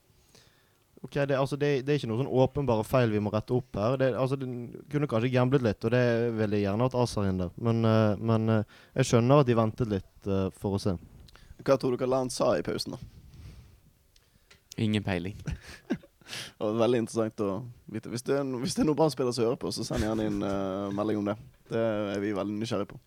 Ok, 1.03 1.15
det, 1.31 1.37
altså, 1.39 1.55
det, 1.61 1.69
det 1.87 1.93
er 1.95 1.99
ikke 2.01 2.09
noen 2.11 2.25
sånn 2.25 2.33
åpenbare 2.43 2.83
feil 2.87 3.13
vi 3.13 3.21
må 3.23 3.31
rette 3.31 3.55
opp 3.55 3.77
her. 3.79 3.95
Det, 4.01 4.09
altså, 4.19 4.35
de 4.41 4.49
kunne 4.91 5.07
kanskje 5.11 5.31
gamblet 5.31 5.63
litt, 5.63 5.85
og 5.87 5.93
det 5.95 6.03
ville 6.35 6.59
jeg 6.59 6.67
gjerne 6.67 6.89
hatt 6.89 6.97
Azar 6.99 7.29
inn 7.29 7.39
der. 7.39 7.53
Men, 7.63 7.85
eh, 7.87 8.17
men 8.19 8.49
eh, 8.57 8.81
jeg 8.99 9.13
skjønner 9.13 9.45
at 9.45 9.47
de 9.51 9.57
ventet 9.61 9.93
litt 9.93 10.27
eh, 10.27 10.49
for 10.59 10.75
å 10.75 10.83
se. 10.83 10.97
Hva 11.63 11.77
tror 11.79 11.95
dere 11.95 12.11
Lan 12.11 12.31
sa 12.35 12.51
i 12.59 12.65
pausen? 12.67 12.97
da? 12.97 12.99
Ingen 14.79 15.03
peiling. 15.07 15.39
Det 16.29 16.61
var 16.61 16.75
veldig 16.83 16.99
interessant 17.01 17.41
å 17.41 17.53
vite. 17.89 18.11
Hvis 18.13 18.27
det 18.27 18.35
er, 18.37 18.49
hvis 18.61 18.75
det 18.77 18.83
er 18.83 18.87
noen 18.91 18.99
Brann-spillere 18.99 19.33
som 19.33 19.47
hører 19.47 19.57
på, 19.63 19.71
så 19.73 19.85
send 19.87 20.05
gjerne 20.05 20.27
inn 20.29 20.43
uh, 20.45 20.91
melding 20.93 21.23
om 21.23 21.31
det. 21.31 21.35
Det 21.71 21.81
er 21.81 22.21
vi 22.21 22.35
veldig 22.37 22.59
nysgjerrige 22.59 22.91
på. 22.91 22.99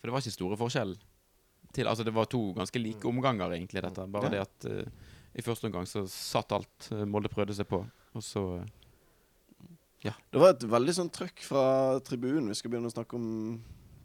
For 0.00 0.08
det 0.08 0.14
var 0.14 0.24
ikke 0.24 0.32
store 0.32 0.56
forskjell. 0.56 0.94
Til, 1.76 1.90
altså 1.90 2.06
det 2.08 2.14
var 2.16 2.30
to 2.32 2.40
ganske 2.56 2.80
like 2.80 3.04
omganger, 3.10 3.52
egentlig, 3.58 3.82
dette. 3.84 4.06
Bare 4.14 4.30
Ja. 4.30 4.32
det 4.32 4.40
at 4.46 4.66
eh, 4.70 5.11
i 5.34 5.42
første 5.44 5.68
omgang 5.68 5.86
så 5.88 6.04
satt 6.10 6.52
alt 6.52 6.88
eh, 6.92 7.04
Molde 7.08 7.30
prøvde 7.32 7.56
seg 7.56 7.68
på. 7.70 7.82
Og 8.12 8.24
så 8.24 8.42
ja. 10.02 10.12
Det 10.34 10.40
var 10.42 10.56
et 10.56 10.64
veldig 10.66 10.94
sånn 10.96 11.12
trøkk 11.14 11.44
fra 11.46 11.62
tribunen. 12.04 12.50
Vi 12.50 12.58
skal 12.58 12.72
begynne 12.72 12.90
å 12.90 12.94
snakke 12.94 13.14
om 13.18 13.28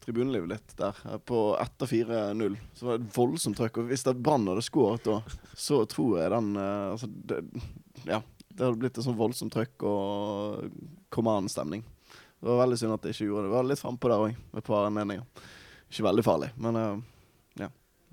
tribunelivet 0.03 0.51
litt 0.53 0.75
der. 0.79 1.00
Eh, 1.09 1.18
På 1.27 1.41
etter 1.59 1.89
4-0 1.89 2.57
så 2.77 2.88
var 2.88 2.97
det 2.97 3.07
et 3.07 3.18
voldsomt 3.18 3.57
trøkk. 3.59 3.81
Og 3.81 3.91
hvis 3.91 4.06
det 4.07 4.15
Brann 4.21 4.47
hadde 4.47 4.63
skåret 4.65 5.07
da, 5.09 5.19
så 5.57 5.81
tror 5.89 6.19
jeg 6.21 6.33
den 6.35 6.53
eh, 6.56 6.88
altså 6.94 7.09
det, 7.12 7.44
Ja. 8.07 8.21
Det 8.57 8.65
hadde 8.65 8.79
blitt 8.81 8.96
et 8.98 9.05
sånn 9.05 9.19
voldsomt 9.19 9.53
trøkk 9.53 9.84
og 9.86 10.72
command-stemning. 11.13 11.84
Det 12.41 12.48
var 12.48 12.63
veldig 12.63 12.77
synd 12.81 12.96
at 12.96 13.03
det 13.05 13.12
ikke 13.13 13.27
gjorde 13.27 13.43
det. 13.43 13.51
Det 13.51 13.57
var 13.57 13.67
litt 13.69 13.81
frampå 13.84 14.10
der 14.10 14.24
òg, 14.24 14.39
med 14.53 14.62
et 14.63 14.65
par 14.65 14.88
anledninger. 14.88 15.43
Ikke 15.91 16.05
veldig 16.07 16.24
farlig, 16.25 16.50
men 16.62 16.79
eh, 16.81 16.96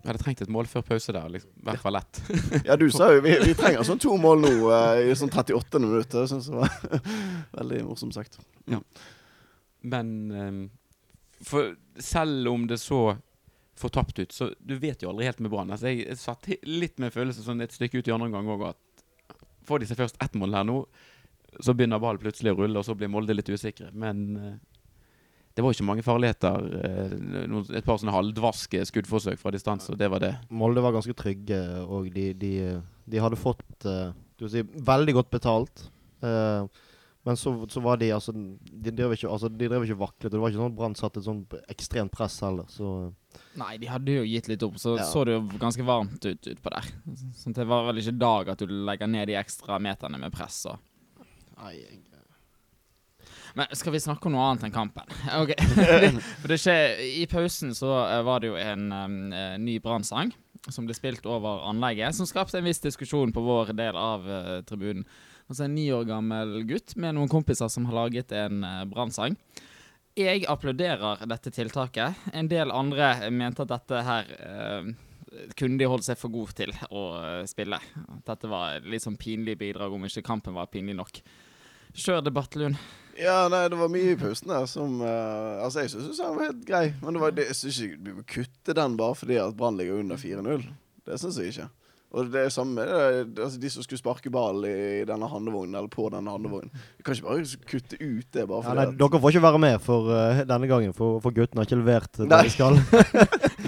jeg 0.05 0.11
hadde 0.11 0.21
trengt 0.21 0.41
et 0.45 0.51
mål 0.53 0.67
før 0.69 0.83
pause 0.85 1.13
der. 1.17 1.29
Liksom. 1.33 1.51
I 1.63 1.65
hvert 1.65 1.81
fall 1.81 1.97
ett. 1.97 2.19
Ja, 2.69 2.77
du 2.77 2.85
sa 2.93 3.07
jo 3.15 3.23
vi, 3.25 3.33
vi 3.41 3.55
trenger 3.57 3.87
sånn 3.89 4.03
to 4.05 4.19
mål 4.21 4.43
nå 4.43 4.51
uh, 4.69 5.01
i 5.01 5.15
sånn 5.17 5.33
38. 5.33 5.81
minutt. 5.81 6.11
Det 6.13 6.27
syns 6.29 6.51
jeg 6.51 6.59
var 6.61 7.07
veldig 7.59 7.79
morsomt 7.89 8.17
sagt. 8.17 8.37
Ja. 8.69 8.83
Men 9.81 10.11
um, 10.29 10.59
for 11.41 11.73
selv 11.97 12.53
om 12.53 12.67
det 12.69 12.83
så 12.83 13.17
fortapt 13.81 14.21
ut, 14.21 14.33
så 14.33 14.51
du 14.61 14.77
vet 14.77 15.01
jo 15.01 15.09
aldri 15.09 15.31
helt 15.31 15.41
med 15.41 15.55
Brann. 15.55 15.73
Altså, 15.73 15.89
jeg, 15.89 16.19
satt 16.21 16.51
litt 16.69 17.01
med 17.01 17.17
følelsen 17.17 17.49
sånn 17.49 17.65
et 17.65 17.73
stykke 17.73 18.03
ut 18.03 18.13
i 18.13 18.13
andre 18.13 18.29
omgang 18.29 18.53
òg 18.55 18.69
at 18.75 19.03
får 19.65 19.81
de 19.81 19.89
seg 19.89 20.03
først 20.05 20.21
ett 20.21 20.37
mål 20.37 20.61
her 20.61 20.69
nå, 20.69 20.79
så 21.65 21.73
begynner 21.73 22.03
ballen 22.03 22.21
plutselig 22.21 22.53
å 22.53 22.59
rulle, 22.61 22.77
og 22.77 22.85
så 22.85 22.97
blir 22.99 23.09
Molde 23.09 23.35
litt 23.35 23.49
usikre. 23.49 23.89
Men 23.97 24.23
eh, 24.37 24.55
det 25.55 25.63
var 25.63 25.71
ikke 25.75 25.87
mange 25.87 26.03
farligheter. 26.03 26.65
eh, 26.85 27.77
et 27.79 27.85
par 27.87 27.99
sånne 28.01 28.15
halvdvaske 28.15 28.81
skuddforsøk 28.91 29.39
fra 29.39 29.53
distanse, 29.55 29.93
og 29.93 29.99
det 30.01 30.09
var 30.11 30.19
det. 30.25 30.33
Molde 30.51 30.83
var 30.83 30.93
ganske 30.97 31.15
trygge, 31.15 31.61
og 31.87 32.11
de, 32.15 32.33
de, 32.35 32.53
de 33.07 33.23
hadde 33.23 33.39
fått 33.39 33.87
eh, 33.87 34.11
du 34.39 34.49
si, 34.51 34.63
veldig 34.63 35.15
godt 35.15 35.31
betalt. 35.31 35.85
Eh, 36.27 36.67
men 37.25 37.39
så, 37.41 37.55
så 37.73 37.81
var 37.81 37.97
de 37.97 38.11
altså 38.13 38.35
De 38.37 38.91
drev 38.93 39.15
ikke, 39.15 39.31
altså, 39.33 39.49
de 39.49 39.69
drev 39.71 39.87
ikke 39.87 39.97
vaklet. 39.97 40.27
og 40.29 40.33
Det 40.35 40.41
var 40.43 40.51
ikke 40.53 40.61
sånn 40.61 40.73
at 40.75 40.77
Brann 40.77 40.97
satte 40.99 41.23
et 41.23 41.25
sånn 41.25 41.39
ekstremt 41.73 42.13
press 42.13 42.37
heller. 42.45 42.67
Så 42.69 42.91
Nei, 43.57 43.79
de 43.81 43.89
hadde 43.89 44.19
jo 44.19 44.27
gitt 44.29 44.51
litt 44.51 44.63
opp, 44.67 44.77
så 44.83 44.99
Ja. 44.99 45.07
så 45.09 45.23
det 45.25 45.39
jo 45.39 45.47
ganske 45.63 45.87
varmt 45.87 46.21
ut 46.27 46.51
utpå 46.53 46.71
der. 46.75 46.91
Sånn, 47.39 47.55
det 47.57 47.65
var 47.71 47.87
vel 47.89 48.03
ikke 48.03 48.19
dag 48.19 48.51
at 48.53 48.59
du 48.59 48.67
legger 48.67 49.09
ned 49.09 49.31
de 49.31 49.39
ekstra 49.41 49.79
meterne 49.81 50.21
med 50.21 50.35
press 50.37 50.67
og 50.69 50.77
Men 53.55 53.71
skal 53.79 53.95
vi 53.95 54.03
snakke 54.03 54.27
om 54.29 54.35
noe 54.35 54.47
annet 54.49 54.67
enn 54.67 54.75
kampen? 54.75 55.11
Ok. 55.43 55.55
For 56.43 56.51
det 56.51 56.59
skjer, 56.63 56.97
I 57.23 57.27
pausen 57.31 57.75
så 57.77 57.93
eh, 58.03 58.23
var 58.27 58.43
det 58.43 58.51
jo 58.51 58.59
en 58.59 58.89
um, 58.91 59.21
ny 59.63 59.79
Brann-sang 59.83 60.35
som 60.73 60.87
ble 60.89 60.97
spilt 60.97 61.27
over 61.29 61.67
anlegget, 61.69 62.17
som 62.17 62.27
skapte 62.29 62.57
en 62.59 62.65
viss 62.65 62.81
diskusjon 62.81 63.35
på 63.35 63.43
vår 63.45 63.75
del 63.77 63.99
av 64.01 64.25
uh, 64.25 64.59
tribunen. 64.65 65.05
Altså 65.45 65.67
En 65.67 65.75
ni 65.77 65.91
år 65.93 66.07
gammel 66.09 66.63
gutt 66.65 66.95
med 66.97 67.19
noen 67.19 67.29
kompiser 67.29 67.69
som 67.69 67.85
har 67.91 67.99
laget 67.99 68.33
en 68.33 68.65
uh, 68.65 68.85
Brann-sang. 68.89 69.37
Jeg 70.17 70.47
applauderer 70.49 71.27
dette 71.29 71.53
tiltaket. 71.53 72.17
En 72.33 72.49
del 72.49 72.73
andre 72.73 73.29
mente 73.35 73.67
at 73.67 73.75
dette 73.75 74.03
her 74.09 74.33
uh, 74.41 74.89
kunne 75.59 75.77
de 75.79 75.91
holdt 75.91 76.07
seg 76.07 76.19
for 76.19 76.33
gode 76.33 76.57
til 76.57 76.73
å 76.95 77.05
spille. 77.51 77.81
Dette 78.25 78.51
var 78.51 78.79
et 78.79 78.89
litt 78.89 79.05
sånn 79.05 79.21
pinlig 79.21 79.59
bidrag, 79.61 79.93
om 79.93 80.07
ikke 80.07 80.25
kampen 80.25 80.57
var 80.57 80.71
pinlig 80.73 80.97
nok. 80.97 81.19
Kjør 81.95 82.23
debatt, 82.25 82.57
Lund. 82.59 82.79
Ja, 83.21 83.45
nei, 83.53 83.69
det 83.71 83.79
var 83.79 83.93
mye 83.93 84.15
i 84.15 84.19
pausen 84.19 84.51
der 84.51 84.67
som 84.71 84.99
uh, 85.03 85.63
Altså, 85.63 85.85
jeg 85.85 85.93
syns 85.93 86.19
han 86.23 86.35
var 86.39 86.51
helt 86.51 86.65
grei, 86.67 86.89
men 87.03 87.15
det 87.15 87.23
var, 87.23 87.37
det, 87.37 87.47
jeg 87.53 87.61
syns 87.61 87.81
ikke 87.87 88.03
du 88.03 88.13
må 88.17 88.27
kutte 88.27 88.77
den 88.77 88.99
bare 88.99 89.17
fordi 89.19 89.39
at 89.43 89.57
Brann 89.59 89.79
ligger 89.79 90.01
under 90.03 90.19
4-0. 90.21 90.67
Det 91.05 91.19
syns 91.21 91.39
jeg 91.39 91.55
ikke. 91.55 91.69
Og 92.15 92.29
det 92.31 92.45
er 92.47 92.53
samme 92.55 92.83
altså, 92.85 93.59
de 93.59 93.71
som 93.73 93.83
skulle 93.83 93.99
sparke 93.99 94.31
ball 94.31 94.63
i 94.69 95.03
denne 95.07 95.27
handlevognen, 95.31 95.75
eller 95.75 95.91
på 95.91 96.07
denne 96.15 96.31
handlevognen. 96.31 96.71
Du 96.99 97.03
kan 97.03 97.17
ikke 97.17 97.27
bare 97.27 97.63
kutte 97.71 97.99
ut 97.99 98.29
det 98.37 98.45
bare 98.47 98.61
Ja, 98.61 98.67
fordi 98.69 98.79
nei, 98.79 98.85
at 98.93 99.01
dere 99.01 99.21
får 99.25 99.35
ikke 99.35 99.47
være 99.49 99.63
med 99.65 99.81
for 99.83 100.11
uh, 100.15 100.43
denne 100.47 100.69
gangen, 100.71 100.95
for, 100.95 101.19
for 101.25 101.35
guttene 101.35 101.63
har 101.63 101.71
ikke 101.71 101.81
levert 101.81 102.21
det 102.21 102.29
Nei. 102.31 102.43
de 102.47 102.55
skal. 102.55 102.79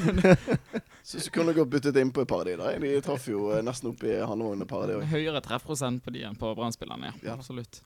Syns 1.06 1.26
du 1.26 1.32
kunne 1.34 1.54
godt 1.54 1.70
byttet 1.74 1.98
inn 2.02 2.12
på 2.14 2.22
et 2.22 2.30
par 2.30 2.44
av 2.44 2.48
de 2.48 2.54
der. 2.58 2.78
De 2.82 2.94
traff 3.02 3.26
jo 3.30 3.48
eh, 3.54 3.62
nesten 3.66 3.92
opp 3.92 4.00
i 4.02 4.14
handlevognen 4.14 4.66
et 4.66 4.70
par 4.70 4.82
av 4.84 4.90
de 4.90 4.96
òg. 5.00 5.04
Høyere 5.10 5.42
treffprosent 5.42 6.02
på 6.02 6.14
de 6.14 6.24
enn 6.26 6.38
på 6.38 6.50
Brann-spillerne, 6.58 7.12
ja. 7.12 7.18
Ja. 7.28 7.36
Absolutt. 7.38 7.78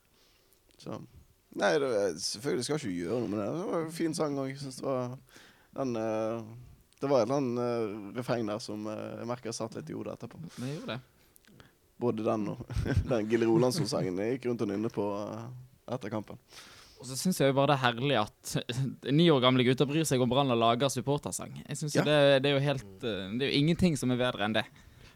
Så 0.81 0.97
Nei, 1.59 1.71
det, 1.83 1.90
selvfølgelig 2.23 2.64
skal 2.66 2.78
ikke 2.78 2.92
gjøre 2.95 3.21
noe 3.25 3.30
med 3.33 3.40
det. 3.42 3.47
Det 3.59 3.69
var 3.73 3.80
en 3.87 3.95
fin 3.95 4.12
sang 4.14 4.37
òg. 4.38 4.52
Det 4.54 4.85
var 4.87 5.14
den 5.80 5.97
eh, 5.99 6.42
Det 7.00 7.09
var 7.11 7.23
et 7.23 7.26
eller 7.26 7.40
annet 7.40 7.62
eh, 7.64 7.95
refreng 8.21 8.47
der 8.50 8.61
som 8.62 8.85
eh, 8.87 9.00
jeg 9.19 9.26
merker 9.30 9.57
satt 9.57 9.75
litt 9.78 9.90
i 9.90 9.97
hodet 9.97 10.14
etterpå. 10.19 10.38
Det 10.57 10.69
gjorde 10.76 10.95
det. 10.95 11.00
Både 12.00 12.25
den 12.25 12.45
og 12.52 12.61
den 13.11 13.26
Gilly 13.30 13.49
Rolandsson-sangen 13.50 14.21
jeg 14.23 14.37
gikk 14.38 14.47
rundt 14.50 14.62
og 14.64 14.71
nynnet 14.71 14.95
på 14.95 15.07
etter 15.90 16.12
kampen. 16.12 16.38
Og 17.00 17.09
så 17.09 17.16
syns 17.16 17.38
jeg 17.40 17.50
jo 17.50 17.57
bare 17.57 17.73
det 17.73 17.78
er 17.78 17.85
herlig 17.87 18.16
at 18.21 18.54
ni 19.19 19.26
år 19.33 19.40
gamle 19.42 19.64
gutter 19.66 19.88
bryr 19.88 20.04
seg 20.09 20.23
om 20.23 20.30
Brann 20.30 20.52
og 20.54 20.61
lager 20.61 20.92
supportersang. 20.92 21.57
Jeg 21.66 21.80
synes 21.80 21.97
Ja. 21.99 22.04
det, 22.07 22.19
det 22.45 22.52
er 22.52 22.59
jo 22.59 22.62
helt 22.69 22.87
Det 23.02 23.42
er 23.42 23.50
jo 23.50 23.59
ingenting 23.59 23.97
som 23.99 24.12
er 24.14 24.21
bedre 24.21 24.47
enn 24.47 24.54
det. 24.61 24.66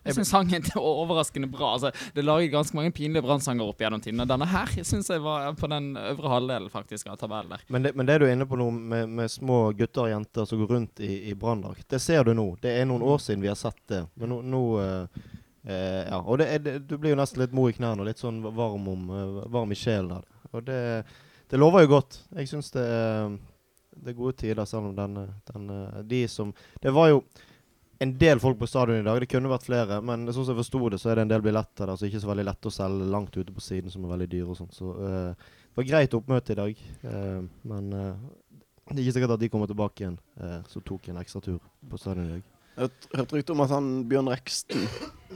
Jeg 0.04 0.16
syns 0.18 0.30
sangen 0.34 0.66
er 0.68 0.80
overraskende 0.92 1.49
bra. 1.52 1.75
Altså, 1.76 1.92
det 2.14 2.23
er 2.23 2.28
laget 2.28 2.52
ganske 2.52 2.76
mange 2.76 2.92
pinlige 2.96 3.25
Brann-sanger 3.25 3.70
opp 3.70 3.80
gjennom 3.80 4.02
tiden. 4.04 4.25
Denne 4.28 4.49
her 4.50 4.73
syns 4.84 5.08
jeg 5.11 5.23
var 5.25 5.49
på 5.58 5.70
den 5.73 5.94
øvre 6.00 6.32
halvdelen 6.34 6.73
faktisk 6.73 7.08
av 7.12 7.16
tabellen 7.20 7.54
der. 7.54 7.64
Men 7.73 7.87
det, 7.87 7.94
men 7.96 8.08
det 8.08 8.18
du 8.20 8.26
er 8.28 8.34
inne 8.37 8.49
på 8.49 8.58
nå 8.61 8.68
med, 8.75 9.08
med 9.20 9.32
små 9.32 9.61
gutter 9.78 10.06
og 10.06 10.12
jenter 10.12 10.49
som 10.49 10.61
går 10.61 10.75
rundt 10.76 11.00
i, 11.04 11.14
i 11.30 11.37
branndrakt, 11.38 11.87
det 11.90 12.02
ser 12.04 12.26
du 12.28 12.34
nå. 12.37 12.50
Det 12.62 12.75
er 12.76 12.88
noen 12.90 13.04
år 13.06 13.23
siden 13.25 13.44
vi 13.44 13.50
har 13.52 13.58
sett 13.58 13.80
det. 13.90 14.04
Men 14.20 14.34
nå, 14.34 14.42
nå 14.54 14.64
eh, 14.82 15.25
Ja. 15.64 16.18
Og 16.20 16.37
det 16.42 16.58
det, 16.66 16.78
du 16.88 16.99
blir 17.00 17.14
jo 17.14 17.20
nesten 17.23 17.40
litt 17.40 17.54
mo 17.56 17.64
i 17.70 17.73
knærne 17.73 18.04
og 18.04 18.08
litt 18.11 18.20
sånn 18.20 18.42
varm, 18.44 18.84
om, 18.92 19.08
eh, 19.08 19.38
varm 19.49 19.73
i 19.73 19.78
sjelen 19.78 20.12
av 20.12 20.26
det. 20.26 20.40
Og 20.54 20.66
det, 20.68 20.80
det 21.50 21.61
lover 21.61 21.87
jo 21.87 21.94
godt. 21.96 22.18
Jeg 22.37 22.50
syns 22.50 22.68
det, 22.75 22.84
det 23.96 24.12
er 24.12 24.18
gode 24.18 24.37
tider, 24.42 24.64
selv 24.68 24.90
om 24.90 24.94
den, 24.99 25.16
den 25.49 25.70
eh, 25.73 26.02
De 26.04 26.23
som 26.28 26.52
Det 26.82 26.92
var 26.92 27.08
jo 27.14 27.25
en 28.02 28.12
del 28.18 28.40
folk 28.42 28.58
på 28.58 28.66
stadion 28.66 29.00
i 29.00 29.04
dag. 29.06 29.20
Det 29.20 29.28
kunne 29.30 29.50
vært 29.52 29.66
flere, 29.66 30.00
men 30.02 30.26
sånn 30.26 30.44
som 30.46 30.54
jeg 30.54 30.62
forsto 30.64 30.88
det, 30.90 30.98
så 31.00 31.10
er 31.12 31.20
det 31.20 31.26
en 31.26 31.34
del 31.34 31.44
billetter 31.44 31.86
der 31.86 31.96
som 32.00 32.08
ikke 32.08 32.18
er 32.20 32.24
så 32.24 32.30
veldig 32.32 32.46
lette 32.48 32.70
å 32.70 32.74
selge 32.74 33.10
langt 33.12 33.36
ute 33.36 33.52
på 33.54 33.62
siden, 33.64 33.90
som 33.92 34.04
er 34.04 34.14
veldig 34.16 34.28
dyre 34.32 34.50
og 34.50 34.58
sånn. 34.58 34.72
Så 34.74 34.90
uh, 34.98 35.30
det 35.34 35.78
var 35.78 35.86
greit 35.92 36.16
oppmøte 36.18 36.52
i 36.56 36.58
dag, 36.58 36.82
uh, 37.04 37.44
men 37.70 37.92
uh, 37.94 38.16
det 38.90 38.98
er 38.98 39.04
ikke 39.06 39.14
sikkert 39.16 39.36
at 39.36 39.40
de 39.44 39.48
kommer 39.52 39.70
tilbake 39.70 40.02
igjen, 40.04 40.18
så 40.68 40.80
tok 40.80 40.90
tok 40.90 41.06
en 41.14 41.20
ekstra 41.22 41.40
tur 41.40 41.60
på 41.88 41.96
stadion 42.00 42.26
i 42.26 42.34
dag. 42.34 42.42
Jeg 42.74 42.82
hørte 42.82 43.06
hørt- 43.06 43.16
hørt 43.20 43.32
rykte 43.38 43.54
om 43.54 43.60
at 43.64 43.70
han 43.70 43.86
Bjørn 44.10 44.28
Reksten 44.28 44.82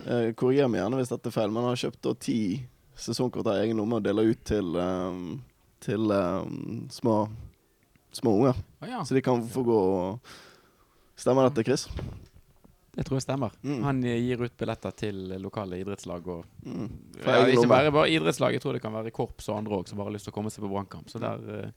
eh, 0.05 0.33
Korrigerer 0.35 0.69
meg 0.69 0.81
gjerne 0.83 0.99
hvis 0.99 1.13
dette 1.13 1.31
er 1.31 1.35
feil, 1.37 1.53
men 1.55 1.63
han 1.63 1.71
har 1.71 1.79
kjøpt 1.81 2.01
da 2.03 2.13
ti 2.19 2.35
sesongkort 2.99 3.47
av 3.47 3.61
egen 3.63 3.79
lomme 3.79 4.01
og 4.01 4.05
deler 4.05 4.27
ut 4.33 4.41
til, 4.51 4.75
eh, 4.75 5.21
til 5.87 6.11
eh, 6.13 6.51
små, 6.93 7.15
små 8.19 8.35
unger. 8.41 8.59
Ah, 8.83 8.91
ja. 8.91 9.05
Så 9.07 9.15
de 9.15 9.23
kan 9.23 9.41
få 9.55 9.63
gå 9.71 9.79
og 9.79 10.35
Stemmer 11.19 11.49
dette, 11.49 11.65
Chris? 11.67 11.87
Det 12.99 13.05
tror 13.07 13.21
det 13.21 13.23
stemmer. 13.23 13.53
Mm. 13.63 13.83
Han 13.87 14.01
eh, 14.11 14.17
gir 14.19 14.41
ut 14.43 14.57
billetter 14.59 14.91
til 14.99 15.21
lokale 15.39 15.79
idrettslag 15.79 16.27
og 16.35 16.45
Mm. 16.67 16.89
Ja, 17.25 17.45
Ikke 17.47 17.69
bare, 17.71 17.93
bare 17.95 18.11
idrettslag, 18.11 18.53
jeg 18.57 18.61
tror 18.65 18.75
det 18.75 18.83
kan 18.83 18.93
være 18.93 19.13
korps 19.15 19.47
og 19.49 19.57
andre 19.61 19.79
òg 19.79 19.89
som 19.89 19.99
bare 20.01 20.11
har 20.11 20.17
lyst 20.19 20.27
til 20.27 20.33
å 20.35 20.37
komme 20.37 20.51
seg 20.51 20.65
på 20.67 20.71
brannkamp. 20.73 21.09
Så 21.11 21.21
der, 21.23 21.39
eh, 21.63 21.71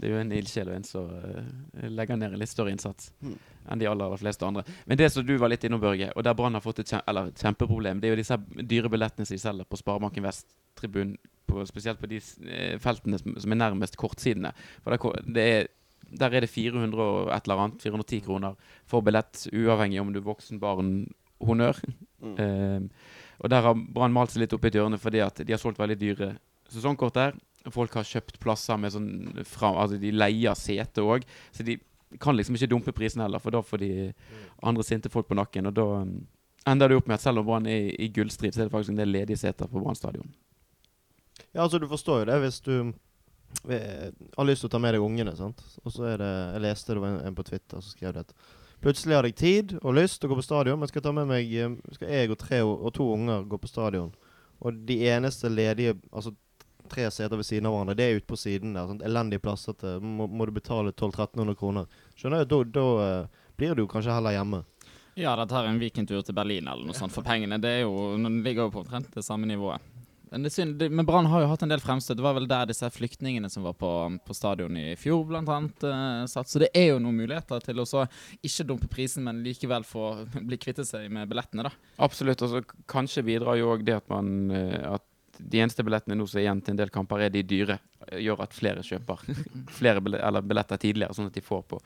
det 0.00 0.08
er 0.08 0.14
jo 0.16 0.20
en 0.24 0.32
ildsjel 0.32 0.68
og 0.72 0.74
en 0.74 0.84
som 0.88 1.10
eh, 1.12 1.88
legger 1.92 2.16
ned 2.18 2.32
en 2.32 2.40
litt 2.40 2.48
større 2.50 2.72
innsats 2.74 3.12
Mm. 3.22 3.36
enn 3.70 3.78
de 3.78 3.86
aller, 3.86 4.04
aller 4.08 4.16
fleste 4.24 4.42
andre. 4.48 4.64
Men 4.86 4.98
det 4.98 5.12
som 5.12 5.24
du 5.26 5.36
var 5.38 5.48
litt 5.52 5.62
innom, 5.64 5.80
Børge, 5.80 6.10
og 6.16 6.24
der 6.24 6.34
Brann 6.34 6.54
har 6.54 6.60
fått 6.64 6.80
et, 6.80 6.88
kjem, 6.90 7.04
eller, 7.06 7.30
kjempeproblem, 7.30 8.00
det 8.00 8.08
er 8.08 8.16
jo 8.16 8.22
disse 8.22 8.40
dyre 8.66 8.88
billettene 8.90 9.26
som 9.28 9.36
de 9.36 9.40
selger 9.44 9.64
på 9.70 9.78
Sparebanken 9.78 10.24
Vest-tribunen, 10.24 11.16
på- 11.46 11.66
spesielt 11.68 12.00
på 12.00 12.08
de 12.08 12.18
feltene 12.80 13.18
som, 13.20 13.36
som 13.38 13.52
er 13.52 13.60
nærmest 13.60 13.96
kortsidene. 14.00 14.52
For 14.82 14.96
det 15.28 15.44
er, 15.44 15.68
der 16.10 16.34
er 16.34 16.44
det 16.44 16.50
400 16.52 17.02
og 17.02 17.30
et 17.34 17.46
eller 17.46 17.62
annet, 17.64 17.84
410 17.84 18.20
kroner 18.26 18.56
for 18.90 19.04
billett, 19.04 19.46
uavhengig 19.52 20.00
om 20.02 20.12
du 20.12 20.20
er 20.20 20.26
voksen, 20.26 20.60
barn, 20.62 20.96
honnør. 21.44 21.80
Mm. 22.24 22.34
Uh, 22.38 23.24
og 23.44 23.50
der 23.50 23.66
har 23.66 23.74
Brann 23.76 24.14
malt 24.14 24.32
seg 24.32 24.44
litt 24.44 24.54
opp 24.56 24.64
i 24.64 24.70
hjørne 24.72 25.00
fordi 25.00 25.20
at 25.24 25.42
de 25.42 25.52
har 25.52 25.60
solgt 25.60 25.80
veldig 25.82 25.98
dyre 26.00 26.30
sesongkort 26.72 27.18
der. 27.18 27.34
Folk 27.72 27.96
har 27.96 28.06
kjøpt 28.06 28.38
plasser 28.42 28.78
med 28.80 28.92
sånn 28.94 29.10
fra, 29.48 29.72
Altså, 29.82 29.98
de 30.00 30.12
leier 30.12 30.56
sete 30.58 31.04
òg. 31.04 31.24
Så 31.52 31.66
de 31.66 31.78
kan 32.20 32.36
liksom 32.36 32.56
ikke 32.56 32.70
dumpe 32.70 32.94
prisen 32.94 33.22
heller, 33.24 33.42
for 33.42 33.54
da 33.54 33.62
får 33.64 33.82
de 33.82 33.90
andre 34.62 34.84
sinte 34.86 35.10
folk 35.10 35.28
på 35.28 35.38
nakken. 35.38 35.70
Og 35.70 35.76
da 35.76 35.86
um, 36.04 36.18
ender 36.70 36.90
det 36.90 36.98
opp 37.00 37.08
med 37.08 37.18
at 37.18 37.24
selv 37.24 37.42
om 37.42 37.48
Brann 37.48 37.68
er 37.70 37.90
i, 37.96 38.10
gullstrid, 38.14 38.54
så 38.54 38.62
er 38.62 38.68
det 38.68 38.74
faktisk 38.74 38.94
en 38.94 39.00
del 39.00 39.12
ledige 39.14 39.40
seter 39.40 39.70
på 39.70 39.80
Brann 39.80 39.98
stadion. 39.98 40.30
Ja, 41.54 41.64
altså 41.64 41.80
du 41.82 41.88
forstår 41.90 42.22
jo 42.22 42.28
det 42.30 42.38
hvis 42.44 42.60
du 42.62 42.74
har 43.64 44.46
lyst 44.48 44.64
til 44.64 44.68
å 44.68 44.74
ta 44.74 44.80
med 44.82 44.96
deg 44.96 45.04
ungene, 45.04 45.32
sant. 45.38 45.62
Og 45.84 45.94
så 45.94 46.10
er 46.10 46.20
det 46.20 46.32
Jeg 46.54 46.62
leste 46.66 46.96
det 46.96 47.02
var 47.04 47.16
en, 47.16 47.36
på 47.38 47.46
Twitter 47.46 47.80
som 47.80 47.94
skrev 47.94 48.12
det 48.16 48.26
plutselig 48.84 49.16
har 49.16 49.28
jeg 49.28 49.36
tid 49.40 49.74
og 49.80 49.96
lyst 49.96 50.20
til 50.20 50.28
å 50.28 50.34
gå 50.34 50.40
på 50.40 50.44
stadion, 50.44 50.78
men 50.80 50.90
skal 50.90 51.04
ta 51.04 51.12
med 51.16 51.28
meg 51.30 51.52
eh, 51.56 51.76
Skal 51.96 52.10
jeg 52.12 52.32
og 52.32 52.40
tre 52.40 52.60
og, 52.66 52.90
to 52.96 53.06
unger 53.14 53.46
gå 53.48 53.60
på 53.60 53.70
stadion, 53.70 54.10
og 54.60 54.82
de 54.88 54.98
eneste 55.08 55.52
ledige 55.52 55.96
Altså 56.12 56.34
tre 56.92 57.06
seter 57.08 57.40
ved 57.40 57.46
siden 57.48 57.66
av 57.66 57.72
hverandre, 57.72 57.96
det 57.96 58.04
er 58.04 58.18
ute 58.18 58.28
på 58.28 58.36
siden 58.36 58.74
der. 58.76 58.84
Sånn, 58.90 59.00
elendige 59.08 59.40
plasser 59.40 59.72
til 59.80 60.02
må, 60.04 60.26
må 60.28 60.44
du 60.44 60.52
betale 60.52 60.92
1200-1300 60.92 61.56
kroner. 61.56 61.86
Skjønner 62.12 62.44
du? 62.44 62.50
Da, 62.52 62.58
da 62.76 62.84
eh, 63.06 63.46
blir 63.56 63.78
du 63.78 63.86
kanskje 63.88 64.12
heller 64.12 64.36
hjemme. 64.36 64.60
Ja, 65.16 65.32
dette 65.32 65.48
tar 65.54 65.70
en 65.70 65.80
weekendtur 65.80 66.20
til 66.26 66.36
Berlin 66.36 66.68
eller 66.68 66.84
noe 66.84 66.98
sånt 66.98 67.14
for 67.14 67.24
pengene. 67.24 67.56
Det 67.62 67.72
er 67.72 67.82
jo, 67.86 67.94
den 68.20 68.42
ligger 68.44 68.68
jo 68.68 68.74
på 68.74 68.82
omtrent 68.84 69.08
det 69.16 69.24
samme 69.24 69.48
nivået. 69.48 69.93
Men, 70.34 70.94
men 70.96 71.06
Brann 71.06 71.26
har 71.30 71.44
jo 71.44 71.48
hatt 71.52 71.62
en 71.62 71.70
del 71.70 71.82
fremstøt. 71.82 72.16
Det 72.18 72.24
var 72.24 72.34
vel 72.36 72.48
der 72.50 72.66
disse 72.70 72.88
flyktningene 72.90 73.48
som 73.52 73.62
var 73.66 73.76
på, 73.78 73.90
på 74.26 74.34
stadion 74.36 74.76
i 74.80 74.96
fjor, 74.98 75.22
blant 75.28 75.48
annet, 75.54 75.86
eh, 75.86 76.24
satt. 76.30 76.50
Så 76.50 76.62
det 76.62 76.70
er 76.74 76.90
jo 76.92 77.00
noen 77.02 77.18
muligheter 77.22 77.62
til 77.64 77.80
å 77.82 77.86
så 77.88 78.04
ikke 78.44 78.66
dumpe 78.68 78.90
prisen, 78.92 79.24
men 79.28 79.42
likevel 79.46 79.86
få 79.86 80.08
bli 80.48 80.58
kvittet 80.60 80.88
seg 80.90 81.06
med 81.14 81.30
billettene, 81.30 81.68
da. 81.68 81.72
Absolutt. 82.04 82.42
Altså, 82.44 82.64
kanskje 82.90 83.24
bidrar 83.26 83.60
jo 83.60 83.70
òg 83.76 83.86
det 83.86 83.98
at 84.00 84.08
man 84.12 84.34
eh, 84.54 84.80
At 84.96 85.06
de 85.38 85.58
eneste 85.64 85.82
billettene 85.82 86.14
nå 86.14 86.28
som 86.30 86.38
er 86.38 86.44
igjen 86.44 86.60
til 86.62 86.76
en 86.76 86.82
del 86.84 86.92
kamper, 86.94 87.24
er 87.26 87.32
de 87.34 87.42
dyre. 87.42 87.78
eh, 88.08 88.20
Gjør 88.22 88.44
at 88.46 88.54
flere 88.54 88.84
kjøper 88.86 89.24
flere 89.80 90.02
billetter, 90.04 90.26
eller 90.28 90.44
billetter 90.46 90.82
tidligere, 90.82 91.14
sånn 91.16 91.30
at 91.30 91.38
de 91.38 91.42
får 91.42 91.64
på 91.72 91.80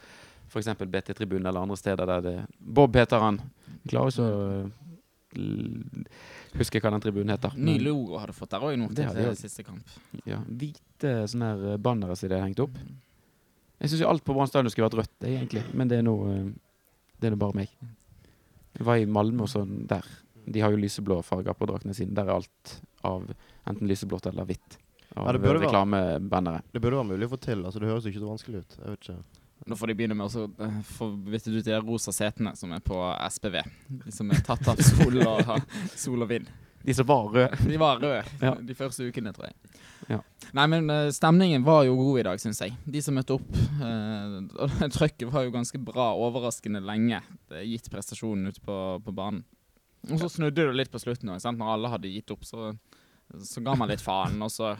f.eks. 0.48 0.68
BT-tribunen 0.80 1.46
eller 1.50 1.60
andre 1.66 1.76
steder 1.76 2.08
der 2.08 2.22
det 2.24 2.36
Bob 2.58 2.96
heter 2.96 3.20
han. 3.20 3.40
Klarer 3.88 4.12
ikke 4.14 4.28
å 4.28 4.87
l- 5.36 6.06
hva 6.54 6.90
den 6.90 7.00
tribunen 7.04 7.30
heter. 7.34 7.52
Ny 7.56 7.78
logo 7.80 8.18
har 8.18 8.26
du 8.26 8.32
fått 8.32 8.50
der 8.50 8.60
òg 8.60 8.78
nå 8.78 8.88
Det 8.88 8.96
til 8.96 9.04
har 9.06 9.14
de 9.14 9.20
til 9.22 9.30
også. 9.30 9.48
siste 9.48 9.64
kamp. 9.64 9.84
Ja, 10.26 10.38
hvite 10.48 11.12
sånne 11.28 11.50
her 11.52 11.72
eh, 11.74 11.76
bannere 11.76 12.16
som 12.16 12.28
de 12.28 12.34
har 12.38 12.46
hengt 12.46 12.60
opp. 12.60 12.78
Jeg 13.80 13.90
syns 13.90 14.02
alt 14.08 14.24
på 14.24 14.34
Brann 14.34 14.48
stadion 14.50 14.70
skulle 14.70 14.88
vært 14.88 14.98
rødt, 15.04 15.18
egentlig. 15.28 15.62
Men 15.74 15.88
det 15.88 15.98
er 15.98 16.02
nå 16.02 16.16
eh, 16.32 16.48
Det 17.20 17.32
er 17.32 17.36
bare 17.36 17.54
meg. 17.54 17.68
Jeg 18.78 18.86
var 18.86 18.96
i 18.96 19.06
Malmö 19.06 19.42
og 19.42 19.48
sånn 19.50 19.86
der. 19.90 20.04
De 20.48 20.60
har 20.60 20.70
jo 20.70 20.76
lyseblå 20.80 21.22
farger 21.26 21.52
på 21.54 21.66
draktene 21.66 21.94
sine. 21.94 22.14
Der 22.14 22.24
er 22.28 22.36
alt 22.38 22.80
av 23.04 23.26
enten 23.66 23.88
lyseblått 23.90 24.26
eller 24.30 24.44
hvitt. 24.46 24.78
Av 25.16 25.26
Ja, 25.26 25.32
det 25.32 25.40
burde 25.42 25.58
være- 25.60 25.66
reklamebannere. 25.66 26.62
Det 26.72 26.80
burde 26.80 26.96
være 27.00 27.08
mulig 27.10 27.26
å 27.28 27.32
få 27.34 27.40
til. 27.40 27.64
altså 27.64 27.80
Det 27.80 27.88
høres 27.88 28.04
jo 28.04 28.10
ikke 28.10 28.22
så 28.22 28.30
vanskelig 28.30 28.58
ut. 28.62 28.76
Jeg 28.78 28.86
vet 28.88 29.00
ikke. 29.08 29.24
Nå 29.66 29.76
får 29.76 29.90
de 29.90 29.94
begynne 29.98 30.14
med 30.16 30.30
å 30.30 30.44
eh, 30.64 30.78
få 30.94 31.10
byttet 31.26 31.52
ut 31.58 31.64
de 31.66 31.80
rosa 31.82 32.12
setene 32.14 32.54
som 32.56 32.70
er 32.72 32.80
på 32.84 32.96
SPV. 33.30 33.58
De 34.04 34.12
som 34.14 34.30
er 34.32 34.40
tatt 34.46 34.68
av 34.70 34.80
sol 34.84 35.18
og, 35.24 35.50
sol 35.98 36.22
og 36.24 36.30
vind. 36.30 36.48
De 36.86 36.94
som 36.94 37.04
var 37.08 37.26
røde. 37.34 37.58
De 37.66 37.76
var 37.80 37.98
røde 38.00 38.22
Ja. 38.40 38.52
de 38.54 38.74
første 38.78 39.08
ukene, 39.10 39.32
tror 39.34 39.48
jeg. 39.50 39.56
Ja. 40.08 40.20
Nei, 40.56 40.66
men 40.70 40.88
eh, 40.94 41.08
stemningen 41.12 41.64
var 41.66 41.82
jo 41.88 41.96
god 41.98 42.20
i 42.20 42.26
dag, 42.30 42.40
syns 42.40 42.62
jeg. 42.62 42.76
De 42.86 43.02
som 43.04 43.18
møtte 43.18 43.34
opp. 43.36 43.50
eh, 43.82 44.88
trøkket 44.96 45.28
var 45.34 45.44
jo 45.44 45.52
ganske 45.58 45.80
bra, 45.84 46.12
overraskende 46.16 46.80
lenge, 46.80 47.18
gitt 47.66 47.90
prestasjonen 47.92 48.48
ute 48.54 48.62
på, 48.64 48.78
på 49.04 49.12
banen. 49.18 49.42
Og 50.08 50.20
så 50.22 50.30
snudde 50.30 50.68
det 50.70 50.76
litt 50.78 50.92
på 50.94 51.00
slutten 51.02 51.34
òg. 51.34 51.42
Når 51.58 51.74
alle 51.74 51.90
hadde 51.92 52.14
gitt 52.14 52.30
opp, 52.32 52.46
så, 52.46 52.70
så 53.44 53.60
ga 53.60 53.74
man 53.76 53.90
litt 53.90 54.00
faen, 54.00 54.40
og 54.42 54.50
så, 54.52 54.72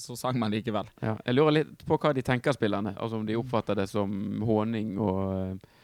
så 0.00 0.16
sang 0.16 0.38
man 0.40 0.52
likevel. 0.54 0.88
Ja. 1.04 1.18
Jeg 1.26 1.36
lurer 1.36 1.58
litt 1.58 1.84
på 1.84 1.98
hva 2.00 2.14
de 2.16 2.24
tenker, 2.24 2.56
spillerne. 2.56 2.94
Altså 2.96 3.20
Om 3.20 3.26
de 3.28 3.36
oppfatter 3.36 3.76
det 3.76 3.88
som 3.90 4.14
håning 4.48 4.94
og 5.02 5.18
eh, 5.34 5.74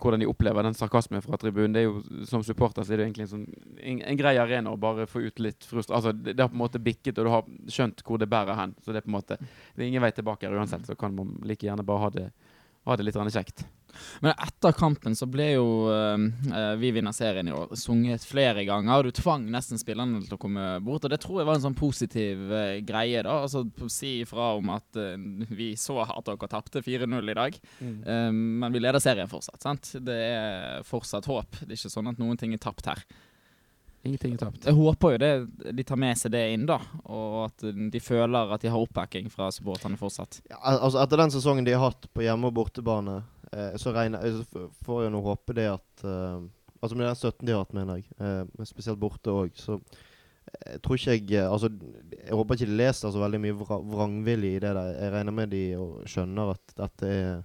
hvordan 0.00 0.22
de 0.22 0.28
opplever 0.30 0.64
den 0.64 0.76
sarkasmen 0.76 1.22
fra 1.22 1.36
tribunen. 1.36 1.74
Det 1.76 1.82
er 1.82 1.88
jo, 1.88 2.24
Som 2.26 2.44
supporter 2.46 2.86
så 2.86 2.94
er 2.94 3.02
det 3.02 3.08
egentlig 3.08 3.26
en, 3.26 3.32
sånn, 3.34 3.46
en, 3.76 4.02
en 4.12 4.20
grei 4.20 4.36
arena 4.40 4.72
å 4.72 4.80
bare 4.80 5.08
få 5.10 5.26
ut 5.26 5.42
litt 5.44 5.68
frust... 5.68 5.92
Altså, 5.92 6.14
det, 6.16 6.32
det 6.32 6.44
har 6.44 6.52
på 6.52 6.56
en 6.56 6.64
måte 6.64 6.80
bikket, 6.82 7.18
og 7.18 7.28
du 7.28 7.32
har 7.34 7.50
skjønt 7.68 8.04
hvor 8.06 8.20
det 8.20 8.30
bærer 8.32 8.56
hen. 8.58 8.76
Så 8.80 8.94
det 8.94 9.02
er 9.02 9.08
på 9.08 9.12
en 9.12 9.18
måte 9.18 9.38
Det 9.40 9.82
er 9.82 9.88
ingen 9.90 10.04
vei 10.04 10.14
tilbake 10.16 10.48
her 10.48 10.56
uansett. 10.56 10.86
Så 10.88 10.96
kan 10.98 11.16
man 11.16 11.36
like 11.44 11.66
gjerne 11.66 11.84
bare 11.86 12.06
ha 12.06 12.14
det, 12.14 12.28
ha 12.88 12.96
det 12.96 13.08
litt 13.08 13.20
kjekt. 13.36 13.66
Men 14.24 14.34
etter 14.34 14.74
kampen 14.76 15.16
så 15.18 15.28
ble 15.30 15.50
jo 15.54 15.66
eh, 15.92 16.26
eh, 16.52 16.72
Vi 16.80 16.92
vinner 16.96 17.14
serien 17.16 17.48
i 17.48 17.54
år 17.54 17.74
sunget 17.78 18.26
flere 18.28 18.64
ganger. 18.68 18.98
og 18.98 19.08
Du 19.08 19.20
tvang 19.20 19.46
nesten 19.52 19.80
spillerne 19.80 20.22
til 20.26 20.36
å 20.36 20.40
komme 20.40 20.66
bort. 20.84 21.06
Og 21.06 21.12
det 21.12 21.20
tror 21.22 21.40
jeg 21.40 21.48
var 21.48 21.58
en 21.58 21.66
sånn 21.68 21.78
positiv 21.78 22.42
uh, 22.52 22.78
greie. 22.86 23.22
da 23.24 23.40
Altså 23.44 23.64
Si 23.92 24.18
ifra 24.22 24.52
om 24.58 24.74
at 24.74 24.98
uh, 24.98 25.16
vi 25.48 25.72
så 25.78 26.00
at 26.04 26.26
dere 26.26 26.50
tapte 26.50 26.82
4-0 26.84 27.32
i 27.32 27.36
dag, 27.36 27.56
eh, 27.82 28.28
men 28.32 28.72
vi 28.74 28.82
leder 28.82 29.02
serien 29.02 29.30
fortsatt. 29.30 29.62
sant? 29.62 29.94
Det 30.04 30.18
er 30.28 30.84
fortsatt 30.86 31.28
håp. 31.30 31.62
Det 31.62 31.72
er 31.72 31.78
ikke 31.78 31.92
sånn 31.92 32.10
at 32.12 32.20
noen 32.20 32.38
ting 32.40 32.54
er 32.54 32.62
tapt 32.62 32.88
her. 32.90 33.02
Ingenting 34.06 34.36
er 34.36 34.42
tapt. 34.44 34.66
Jeg 34.68 34.76
håper 34.78 35.14
jo 35.14 35.20
det, 35.22 35.32
de 35.74 35.84
tar 35.86 35.98
med 36.00 36.18
seg 36.20 36.32
det 36.34 36.44
inn, 36.54 36.66
da. 36.68 36.78
Og 37.10 37.48
at 37.48 37.66
de 37.92 38.02
føler 38.02 38.54
at 38.54 38.62
de 38.62 38.70
har 38.72 38.84
oppbacking 38.84 39.30
fra 39.32 39.50
supporterne 39.54 39.98
fortsatt. 40.00 40.40
Ja, 40.50 40.60
altså 40.76 41.02
Etter 41.02 41.24
den 41.24 41.34
sesongen 41.34 41.66
de 41.66 41.74
har 41.74 41.90
hatt 41.90 42.08
på 42.14 42.24
hjemme- 42.24 42.50
og 42.50 42.54
bortebane, 42.60 43.20
så 43.80 43.92
regner, 43.96 44.24
eh, 44.24 44.38
så 44.38 44.68
får 44.86 45.04
jeg 45.04 45.14
nå 45.14 45.24
håpe 45.24 45.56
det 45.58 45.68
at 45.72 46.06
eh, 46.06 46.46
Altså 46.78 46.94
med 46.94 47.08
den 47.08 47.16
støtten 47.18 47.48
de 47.48 47.54
har 47.56 47.64
hatt, 47.64 47.74
mener 47.74 47.98
jeg, 47.98 48.04
eh, 48.22 48.66
spesielt 48.68 49.00
borte 49.02 49.32
òg, 49.34 49.56
så 49.58 49.80
jeg 50.62 50.78
tror 50.84 50.94
ikke 50.94 51.14
jeg 51.16 51.32
eh, 51.40 51.50
Altså, 51.50 51.70
jeg 52.14 52.38
håper 52.38 52.54
ikke 52.54 52.68
de 52.70 52.76
leser 52.78 53.12
så 53.12 53.22
veldig 53.22 53.40
mye 53.42 53.56
vra 53.58 53.80
vrangvilje 53.82 54.56
i 54.56 54.60
det 54.62 54.70
der. 54.76 54.92
Jeg 54.94 55.14
regner 55.16 55.34
med 55.34 55.50
de 55.52 55.62
og 55.80 56.04
skjønner 56.08 56.54
at 56.54 56.76
dette 56.78 57.10
er 57.14 57.42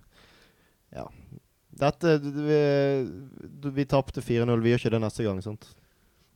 Ja. 0.93 1.07
Dette 1.73 2.19
Vi, 2.21 2.59
vi 3.73 3.85
tapte 3.89 4.21
4-0. 4.21 4.61
Vi 4.61 4.75
gjør 4.75 4.83
ikke 4.83 4.93
det 4.93 5.01
neste 5.01 5.25
gang, 5.25 5.41
sant? 5.41 5.71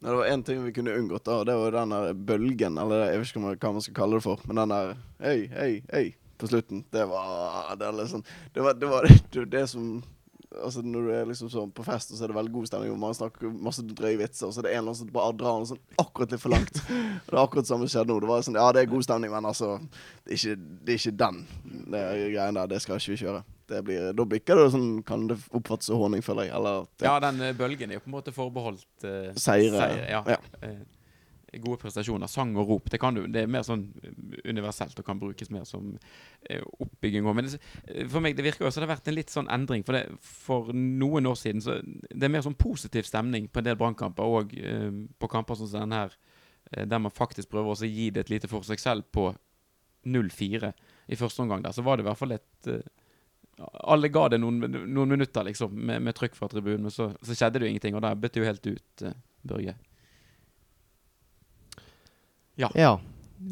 Nei, 0.01 0.09
det 0.09 0.17
var 0.17 0.31
én 0.33 0.43
ting 0.45 0.65
vi 0.65 0.73
kunne 0.73 0.93
unngått, 0.97 1.25
da, 1.25 1.43
det 1.45 1.55
var 1.57 1.73
den 1.73 1.93
der 1.93 2.17
bølgen, 2.29 2.75
eller 2.77 3.07
jeg 3.07 3.21
vet 3.21 3.31
ikke 3.31 3.55
hva 3.57 3.71
man 3.73 3.81
skal 3.85 3.95
kalle 3.97 4.19
det 4.19 4.25
for, 4.25 4.43
men 4.45 4.59
den 4.59 4.73
der 4.73 4.91
hei, 5.25 5.39
hei, 5.49 5.71
hei 5.89 6.03
på 6.37 6.49
slutten, 6.51 6.85
det 6.93 7.05
var 7.09 7.75
Det, 7.79 7.91
liksom, 8.01 8.23
det 8.53 8.61
var 8.61 8.77
det, 8.77 8.91
var, 8.91 9.09
det, 9.31 9.45
det 9.51 9.67
som 9.67 10.03
Altså 10.63 10.81
Når 10.81 11.01
du 11.03 11.09
er 11.11 11.25
liksom 11.27 11.49
sånn 11.51 11.71
på 11.75 11.83
fest, 11.83 12.13
så 12.15 12.23
er 12.23 12.31
det 12.31 12.37
veldig 12.37 12.53
god 12.53 12.69
stemning, 12.69 12.93
og 12.93 13.01
man 13.01 13.15
snakker 13.15 13.51
masse 13.51 13.83
drøye 13.83 14.15
vitser, 14.21 14.47
og 14.47 14.53
så 14.55 14.61
er 14.61 14.67
det 14.67 14.71
en 14.71 14.77
eller 14.77 14.93
annen 14.93 14.99
som 15.01 15.09
bare 15.11 15.35
drar 15.35 15.59
den 15.59 15.67
sånn 15.73 15.81
akkurat 15.99 16.33
litt 16.33 16.41
for 16.41 16.53
langt. 16.53 16.79
Og 17.27 17.27
det 17.27 17.35
er 17.35 17.41
akkurat 17.41 17.67
det 17.67 17.71
samme 17.73 17.89
skjedde 17.91 18.13
nå. 18.13 18.21
Det 18.23 18.29
var 18.31 18.45
sånn 18.47 18.59
Ja, 18.59 18.69
det 18.71 18.81
er 18.81 18.89
god 18.93 19.05
stemning, 19.05 19.33
men 19.33 19.49
altså 19.49 19.73
Det 20.23 20.31
er 20.31 20.39
ikke, 20.39 20.55
det 20.87 20.93
er 20.93 21.01
ikke 21.01 21.15
den 21.19 21.41
det 21.91 22.01
greien 22.31 22.59
der. 22.59 22.71
Det 22.71 22.81
skal 22.83 23.01
ikke 23.01 23.13
vi 23.13 23.19
kjøre. 23.25 23.41
Det 23.67 23.81
blir, 23.83 24.11
da 24.15 24.25
blir 24.31 24.43
det 24.47 24.67
sånn 24.71 24.89
Kan 25.07 25.27
det 25.27 25.37
oppfattes 25.51 25.91
som 25.91 25.99
håning, 25.99 26.23
føler 26.23 26.47
jeg. 26.47 26.55
Eller 26.55 26.87
Ja, 27.03 27.17
den 27.27 27.43
eh, 27.43 27.55
bølgen 27.57 27.91
er 27.91 27.99
jo 27.99 28.05
på 28.05 28.11
en 28.13 28.15
måte 28.15 28.35
forbeholdt 28.35 28.87
uh, 29.03 29.33
Seire, 29.35 29.75
seire 29.75 30.07
ja. 30.07 30.23
ja. 30.31 30.71
Eh, 31.47 31.61
gode 31.63 31.79
prestasjoner. 31.81 32.27
Sang 32.27 32.55
og 32.59 32.67
rop. 32.69 32.89
Det, 32.91 32.99
du, 33.15 33.21
det 33.31 33.43
er 33.43 33.51
mer 33.51 33.65
sånn 33.65 33.85
universelt 34.45 34.97
og 34.99 35.07
kan 35.07 35.19
brukes 35.21 35.51
mer 35.53 35.63
som 35.69 35.93
eh, 36.49 36.63
oppbygging. 36.83 37.27
Men 37.27 37.47
det, 37.47 37.61
eh, 37.87 38.07
for 38.11 38.23
meg 38.23 38.37
det 38.37 38.45
virker 38.47 38.69
som 38.69 38.83
det 38.83 38.89
har 38.89 38.95
vært 38.97 39.11
en 39.11 39.17
litt 39.17 39.33
sånn 39.33 39.51
endring. 39.53 39.85
For, 39.87 39.97
det, 39.97 40.19
for 40.23 40.71
noen 40.75 41.29
år 41.29 41.39
siden 41.39 41.63
så 41.63 41.79
det 41.83 42.27
er 42.27 42.33
mer 42.33 42.45
sånn 42.45 42.59
positiv 42.59 43.07
stemning 43.07 43.47
på 43.51 43.63
en 43.63 43.69
del 43.69 43.79
brannkamper, 43.79 44.37
og 44.39 44.55
eh, 44.59 44.91
på 45.17 45.31
kamper 45.31 45.59
som 45.59 45.71
denne 45.71 46.03
her, 46.03 46.19
eh, 46.73 46.85
der 46.85 47.03
man 47.03 47.15
faktisk 47.15 47.51
prøver 47.53 47.75
også 47.75 47.87
å 47.87 47.93
gi 47.95 48.11
det 48.11 48.25
et 48.25 48.35
lite 48.37 48.51
forsøk 48.51 48.83
selv 48.83 49.07
på 49.15 49.31
0-4 50.07 50.71
i 51.07 51.17
første 51.19 51.43
omgang. 51.43 51.63
der, 51.63 51.75
Så 51.75 51.83
var 51.83 51.97
det 51.97 52.05
i 52.05 52.09
hvert 52.09 52.19
fall 52.19 52.35
et 52.35 52.71
eh, 52.71 52.87
alle 53.57 54.11
ga 54.13 54.27
det 54.29 54.37
noen, 54.37 54.59
noen 54.69 55.09
minutter 55.15 55.47
liksom, 55.47 55.71
med, 55.73 56.03
med 56.05 56.15
trykk 56.15 56.35
fra 56.37 56.49
tribunen, 56.51 56.83
men 56.85 56.93
så, 56.93 57.09
så 57.25 57.33
skjedde 57.33 57.57
det 57.57 57.65
jo 57.65 57.71
ingenting. 57.73 57.95
Og 57.97 58.03
der 58.05 58.19
bøtte 58.19 58.37
jo 58.37 58.45
helt 58.45 58.67
ut 58.69 59.05
uh, 59.07 59.15
Børge. 59.47 59.73
Ja. 62.57 62.69
Ja. 62.75 62.99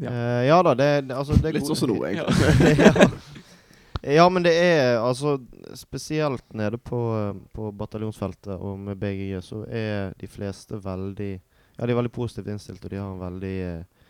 uh, 0.02 0.42
ja 0.46 0.62
da, 0.66 0.74
det, 0.74 0.88
det 1.08 1.16
altså 1.16 1.36
det 1.38 1.52
Litt 1.54 1.66
sånn 1.68 1.78
som 1.78 1.92
nå, 1.92 2.00
egentlig. 2.08 2.72
ja. 2.82 3.08
ja, 4.18 4.28
men 4.28 4.46
det 4.46 4.54
er 4.58 4.98
altså 4.98 5.36
Spesielt 5.78 6.44
nede 6.56 6.78
på, 6.78 7.00
på 7.54 7.70
bataljonsfeltet 7.74 8.56
og 8.56 8.78
med 8.82 8.98
BGJ 8.98 9.42
så 9.46 9.62
er 9.70 10.16
de 10.18 10.30
fleste 10.30 10.80
veldig 10.82 11.32
Ja, 11.36 11.86
de 11.86 11.92
er 11.92 12.00
veldig 12.00 12.14
positivt 12.14 12.50
innstilt, 12.50 12.82
og 12.84 12.90
de 12.92 12.98
har 12.98 13.10
en 13.12 13.20
veldig 13.20 13.56
eh, 13.68 14.06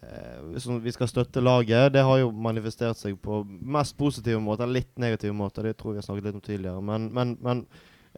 eh, 0.00 0.60
sånn, 0.62 0.78
Vi 0.80 0.94
skal 0.94 1.10
støtte 1.10 1.42
laget. 1.44 1.92
Det 1.92 2.04
har 2.06 2.22
jo 2.22 2.30
manifestert 2.32 2.96
seg 2.96 3.18
på 3.20 3.42
mest 3.44 3.98
positive 3.98 4.40
måter, 4.40 4.70
litt 4.70 4.94
negative 4.98 5.36
måter. 5.36 5.68
Det 5.68 5.76
tror 5.76 5.92
jeg 5.92 5.98
vi 5.98 6.00
har 6.00 6.06
snakket 6.08 6.30
litt 6.30 6.38
om 6.38 6.46
tidligere. 6.46 6.80
Men, 6.80 7.10
men, 7.12 7.36
men 7.44 7.66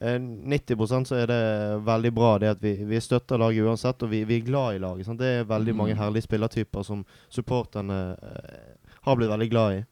90% 0.01 1.05
så 1.09 1.15
er 1.17 1.27
det 1.31 1.41
veldig 1.87 2.11
bra 2.15 2.35
det 2.39 2.51
at 2.51 2.61
vi, 2.63 2.75
vi 2.85 2.99
støtter 3.01 3.39
laget 3.41 3.65
uansett, 3.65 4.03
og 4.05 4.11
vi, 4.11 4.25
vi 4.29 4.37
er 4.41 4.45
glad 4.45 4.75
i 4.77 4.79
laget. 4.83 5.07
Sant? 5.07 5.19
Det 5.21 5.27
er 5.39 5.45
veldig 5.49 5.75
mange 5.77 5.95
Mm. 5.95 5.99
herlige 6.03 6.23
spillertyper 6.27 6.83
som 6.85 7.05
supporterne 7.33 8.17
eh, 8.23 8.75
har 9.07 9.17
blitt 9.17 9.31
veldig 9.31 9.51
glad 9.51 9.79
i. 9.79 9.85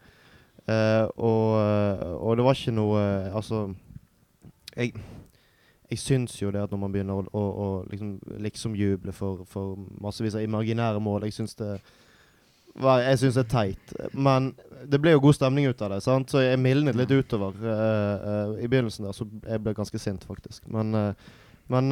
Eh, 0.69 1.07
og, 1.17 1.57
eh, 1.61 2.15
og 2.21 2.37
det 2.37 2.45
var 2.45 2.55
ikke 2.57 2.73
noe 2.73 3.01
eh, 3.01 3.35
Altså 3.37 3.75
Jeg, 4.77 4.95
jeg 5.91 5.99
syns 5.99 6.39
jo 6.43 6.51
det 6.51 6.63
at 6.63 6.71
når 6.73 6.79
man 6.81 6.93
begynner 6.93 7.15
å, 7.21 7.27
å, 7.37 7.43
å 7.65 7.67
liksom, 7.91 8.15
liksom 8.41 8.75
juble 8.75 9.13
for, 9.13 9.45
for 9.45 9.77
massevis 10.01 10.35
av 10.35 10.43
imaginære 10.43 11.01
mål 11.05 11.23
Jeg 11.29 11.33
syns 11.37 11.55
det 11.61 11.75
jeg 12.75 13.19
synes 13.21 13.39
det 13.39 13.45
er 13.45 13.53
teit. 13.53 13.95
Men 14.13 14.53
det 14.91 15.01
ble 15.03 15.15
jo 15.15 15.23
god 15.23 15.37
stemning 15.39 15.69
ut 15.71 15.83
av 15.85 15.95
det, 15.95 16.03
sant? 16.05 16.31
så 16.31 16.43
jeg 16.43 16.61
mildnet 16.61 16.99
litt 16.99 17.13
utover. 17.13 17.55
Uh, 17.63 17.71
uh, 17.71 18.53
I 18.59 18.69
begynnelsen 18.69 19.07
der 19.07 19.17
så 19.17 19.27
jeg 19.27 19.63
ble 19.63 19.75
ganske 19.77 20.01
sint, 20.03 20.27
faktisk. 20.29 20.65
Men, 20.73 20.95
uh, 20.95 21.43
men 21.73 21.89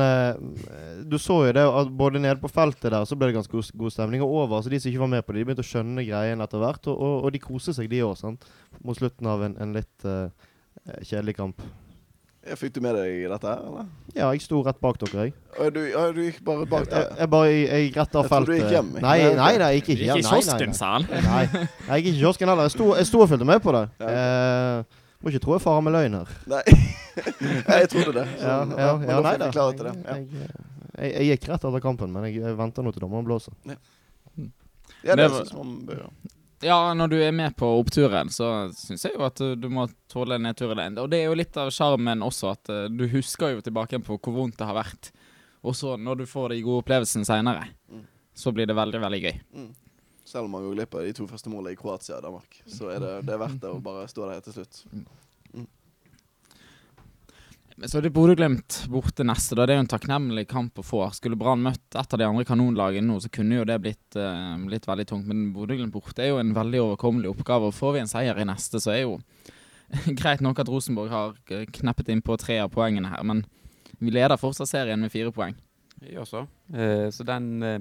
du 1.08 1.14
så 1.16 1.38
jo 1.46 1.52
det 1.56 1.62
at 1.64 1.92
både 1.96 2.20
nede 2.20 2.36
på 2.42 2.50
feltet 2.52 2.90
der 2.92 3.06
så 3.08 3.16
ble 3.16 3.30
det 3.30 3.38
ganske 3.38 3.54
god, 3.54 3.70
god 3.80 3.94
stemning. 3.94 4.24
Og 4.24 4.42
over, 4.42 4.60
så 4.60 4.68
de 4.68 4.80
som 4.82 4.90
ikke 4.90 5.04
var 5.04 5.14
med 5.14 5.24
på 5.24 5.32
det, 5.32 5.40
de 5.40 5.48
begynte 5.48 5.64
å 5.64 5.70
skjønne 5.70 6.04
greien 6.04 6.44
etter 6.44 6.60
hvert. 6.60 6.90
Og, 6.92 6.98
og, 6.98 7.14
og 7.24 7.32
de 7.32 7.40
koste 7.40 7.72
seg, 7.72 7.88
de 7.88 8.02
òg, 8.04 8.20
mot 8.84 8.98
slutten 8.98 9.30
av 9.32 9.46
en, 9.46 9.56
en 9.64 9.72
litt 9.78 10.10
kjedelig 11.08 11.38
kamp. 11.38 11.64
Ja, 12.42 12.56
Fikk 12.58 12.72
du 12.74 12.80
med 12.82 12.96
deg 12.98 13.20
dette 13.30 13.46
her, 13.46 13.60
eller? 13.68 13.84
Ja, 14.16 14.28
jeg 14.34 14.40
sto 14.42 14.58
rett 14.66 14.78
bak 14.82 14.96
dere, 14.98 15.28
jeg. 15.28 15.34
Du, 15.74 15.78
ja, 15.86 16.00
du 16.10 16.18
gikk 16.24 16.40
bare 16.44 16.64
bak 16.66 16.88
Jeg, 16.88 16.90
der? 16.90 17.12
jeg 17.22 17.30
bare 17.30 17.50
jeg, 17.52 17.68
jeg 17.70 17.92
rett 17.96 18.16
av 18.18 18.26
feltet. 18.26 18.32
Jeg 18.32 18.32
trodde 18.32 18.46
du 18.46 18.56
gikk 18.58 18.72
hjem. 18.74 18.88
Nei, 19.04 19.12
Nei, 19.38 19.50
jeg 19.60 19.76
gikk 19.78 19.90
ikke 19.94 20.08
hjem. 20.08 20.18
Ikke 20.18 20.26
i 20.26 20.32
kiosken, 20.32 20.74
sa 20.74 20.88
han. 20.96 21.06
Nei, 21.12 21.44
jeg 21.52 21.68
gikk 21.68 22.08
ikke 22.10 22.16
i 22.16 22.18
kiosken 22.24 22.50
heller. 22.52 22.66
Jeg 22.66 22.74
sto, 22.74 22.88
jeg 22.98 23.08
sto 23.12 23.22
og 23.22 23.30
fulgte 23.30 23.46
med 23.52 23.62
på 23.62 23.76
det. 23.78 23.84
Ja, 24.02 24.10
Eh, 24.82 24.98
må 25.22 25.30
ikke 25.30 25.38
tro 25.44 25.54
jeg 25.54 25.62
farer 25.62 25.82
med 25.86 25.94
løgn 25.94 26.18
her. 26.18 26.34
Nei. 26.50 26.62
jeg 27.78 27.88
trodde 27.94 28.12
det. 28.18 28.26
Så, 28.40 28.42
Ja, 28.42 28.58
ja, 28.74 28.90
ja, 29.06 29.20
nei 29.22 29.36
da. 29.38 29.50
Jeg, 29.54 29.78
det. 29.78 29.92
Ja. 30.02 30.16
Jeg, 30.18 30.52
jeg, 30.98 31.12
jeg 31.14 31.28
gikk 31.38 31.46
rett 31.52 31.66
etter 31.70 31.84
kampen, 31.84 32.10
men 32.10 32.26
jeg, 32.26 32.40
jeg 32.42 32.58
venter 32.58 32.82
nå 32.82 32.90
til 32.96 33.04
dommeren 33.06 33.28
blåser. 33.30 33.54
Ja, 33.70 35.14
det 35.14 35.22
Det 35.22 35.28
er 35.28 35.36
syns 35.38 35.54
man 35.54 35.76
bør 35.86 36.00
gjøre. 36.02 36.12
Ja, 36.62 36.92
når 36.94 37.08
du 37.10 37.16
er 37.22 37.32
med 37.34 37.56
på 37.58 37.66
oppturen, 37.80 38.30
så 38.30 38.48
syns 38.76 39.04
jeg 39.08 39.16
jo 39.16 39.24
at 39.26 39.40
uh, 39.42 39.52
du 39.58 39.68
må 39.72 39.88
tåle 40.12 40.38
nedturen. 40.38 40.98
Og 41.02 41.10
det 41.10 41.22
er 41.22 41.30
jo 41.30 41.38
litt 41.38 41.56
av 41.58 41.72
sjarmen 41.74 42.22
også, 42.22 42.52
at 42.54 42.70
uh, 42.70 42.84
du 42.92 43.06
husker 43.10 43.56
jo 43.56 43.64
tilbake 43.66 43.98
på 44.06 44.18
hvor 44.18 44.36
vondt 44.36 44.58
det 44.60 44.68
har 44.68 44.78
vært. 44.78 45.10
Og 45.62 45.74
så 45.78 45.96
når 45.98 46.22
du 46.22 46.26
får 46.26 46.54
de 46.54 46.62
gode 46.66 46.84
opplevelsene 46.84 47.26
seinere, 47.28 47.68
Mm. 47.92 48.04
så 48.34 48.52
blir 48.56 48.66
det 48.66 48.74
veldig, 48.74 49.00
veldig 49.02 49.20
gøy. 49.22 49.40
Mm. 49.54 49.70
Selv 50.24 50.46
om 50.46 50.54
man 50.54 50.62
går 50.64 50.74
glipp 50.78 50.94
av 50.96 51.02
de 51.04 51.12
to 51.12 51.26
første 51.28 51.50
målene 51.52 51.74
i 51.74 51.76
Kroatia 51.76 52.16
og 52.16 52.22
Danmark, 52.24 52.62
så 52.66 52.88
er 52.94 53.02
det, 53.02 53.10
det 53.26 53.34
er 53.34 53.40
verdt 53.42 53.58
det 53.60 53.68
å 53.68 53.82
bare 53.84 54.06
stå 54.08 54.30
der 54.30 54.40
til 54.46 54.54
slutt. 54.56 54.78
Så 57.84 58.00
det 58.00 58.12
Bodø-Glimt 58.14 58.84
borte 58.92 59.24
neste. 59.26 59.56
da 59.58 59.66
Det 59.66 59.74
er 59.74 59.80
jo 59.80 59.84
en 59.86 59.90
takknemlig 59.90 60.44
kamp 60.50 60.78
å 60.78 60.84
få. 60.86 61.00
Skulle 61.16 61.38
Brann 61.38 61.64
møtt 61.64 61.96
et 61.98 62.14
av 62.14 62.20
de 62.20 62.26
andre 62.28 62.44
kanonlagene 62.46 63.08
nå, 63.08 63.16
så 63.20 63.30
kunne 63.32 63.58
jo 63.58 63.66
det 63.66 63.78
blitt, 63.82 64.16
uh, 64.16 64.54
blitt 64.68 64.86
veldig 64.86 65.06
tungt. 65.08 65.26
Men 65.26 65.48
Bodø-Glimt 65.54 65.94
borte 65.94 66.22
er 66.22 66.30
jo 66.30 66.38
en 66.38 66.54
veldig 66.54 66.82
overkommelig 66.84 67.32
oppgave. 67.32 67.70
Og 67.70 67.74
får 67.74 67.96
vi 67.96 68.02
en 68.04 68.12
seier 68.12 68.38
i 68.38 68.46
neste, 68.46 68.78
så 68.82 68.94
er 68.94 69.02
jo 69.02 69.18
greit 70.20 70.44
nok 70.44 70.62
at 70.62 70.70
Rosenborg 70.70 71.12
har 71.12 71.34
eh, 71.50 71.66
kneppet 71.80 72.12
inn 72.12 72.22
på 72.24 72.38
tre 72.40 72.60
av 72.62 72.70
poengene 72.72 73.10
her, 73.12 73.26
men 73.28 73.42
vi 73.98 74.14
leder 74.14 74.40
fortsatt 74.40 74.70
serien 74.70 75.02
med 75.02 75.12
fire 75.12 75.34
poeng. 75.34 75.58
Vi 76.02 76.16
også. 76.18 76.46
Uh, 76.72 77.08
så 77.12 77.26
den 77.28 77.54
uh 77.62 77.78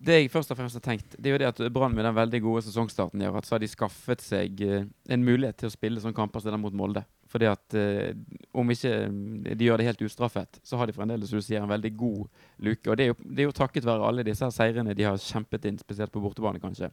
Det 0.00 0.14
jeg 0.16 0.30
først 0.32 0.50
og 0.54 0.56
fremst 0.56 0.78
har 0.78 0.80
tenkt, 0.80 1.12
det 1.18 1.28
er 1.28 1.34
jo 1.34 1.38
det 1.42 1.48
at 1.50 1.58
Brann 1.74 1.92
med 1.92 2.06
den 2.06 2.14
veldig 2.16 2.38
gode 2.40 2.62
sesongstarten 2.64 3.20
har 3.20 3.34
hatt, 3.36 3.44
så 3.44 3.58
har 3.58 3.60
de 3.60 3.68
skaffet 3.68 4.22
seg 4.24 4.62
eh, 4.64 4.86
en 5.12 5.26
mulighet 5.26 5.58
til 5.60 5.68
å 5.68 5.74
spille 5.74 6.00
sånne 6.00 6.16
kamper 6.16 6.40
som 6.40 6.54
den 6.54 6.62
mot 6.62 6.72
Molde. 6.72 7.02
Fordi 7.30 7.46
at 7.46 7.76
eh, 7.78 8.14
om 8.58 8.70
ikke 8.74 8.90
eh, 9.04 9.54
de 9.54 9.68
gjør 9.68 9.78
det 9.78 9.86
helt 9.86 10.02
ustraffet, 10.08 10.58
så 10.66 10.80
har 10.80 10.90
de 10.90 10.96
fremdeles 10.96 11.30
du 11.30 11.38
sier, 11.38 11.62
en 11.62 11.70
veldig 11.70 11.92
god 11.98 12.24
luke. 12.66 12.90
Og 12.90 12.98
det 12.98 13.06
er, 13.06 13.12
jo, 13.12 13.18
det 13.22 13.44
er 13.44 13.48
jo 13.48 13.58
takket 13.60 13.86
være 13.86 14.08
alle 14.08 14.26
disse 14.26 14.46
her 14.46 14.54
seirene 14.54 14.96
de 14.98 15.06
har 15.06 15.20
kjempet 15.22 15.68
inn, 15.70 15.78
spesielt 15.78 16.12
på 16.14 16.22
bortebane, 16.24 16.62
kanskje. 16.62 16.90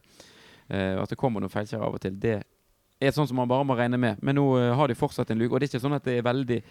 Eh, 0.68 0.94
at 0.94 1.10
det 1.10 1.18
kommer 1.18 1.42
noen 1.42 1.52
feilskjær 1.52 1.82
av 1.82 1.98
og 1.98 2.04
til, 2.04 2.14
det 2.22 2.38
er 3.00 3.14
sånn 3.14 3.28
som 3.30 3.38
man 3.40 3.50
bare 3.50 3.66
må 3.66 3.76
regne 3.78 3.98
med. 4.00 4.22
Men 4.22 4.38
nå 4.38 4.46
eh, 4.60 4.70
har 4.78 4.90
de 4.90 4.98
fortsatt 4.98 5.34
en 5.34 5.42
luke, 5.42 5.52
og 5.52 5.60
det 5.60 5.68
er 5.68 5.74
ikke 5.74 5.84
sånn 5.86 5.98
at 5.98 6.06
det 6.06 6.18
er 6.20 6.26
veldig 6.26 6.62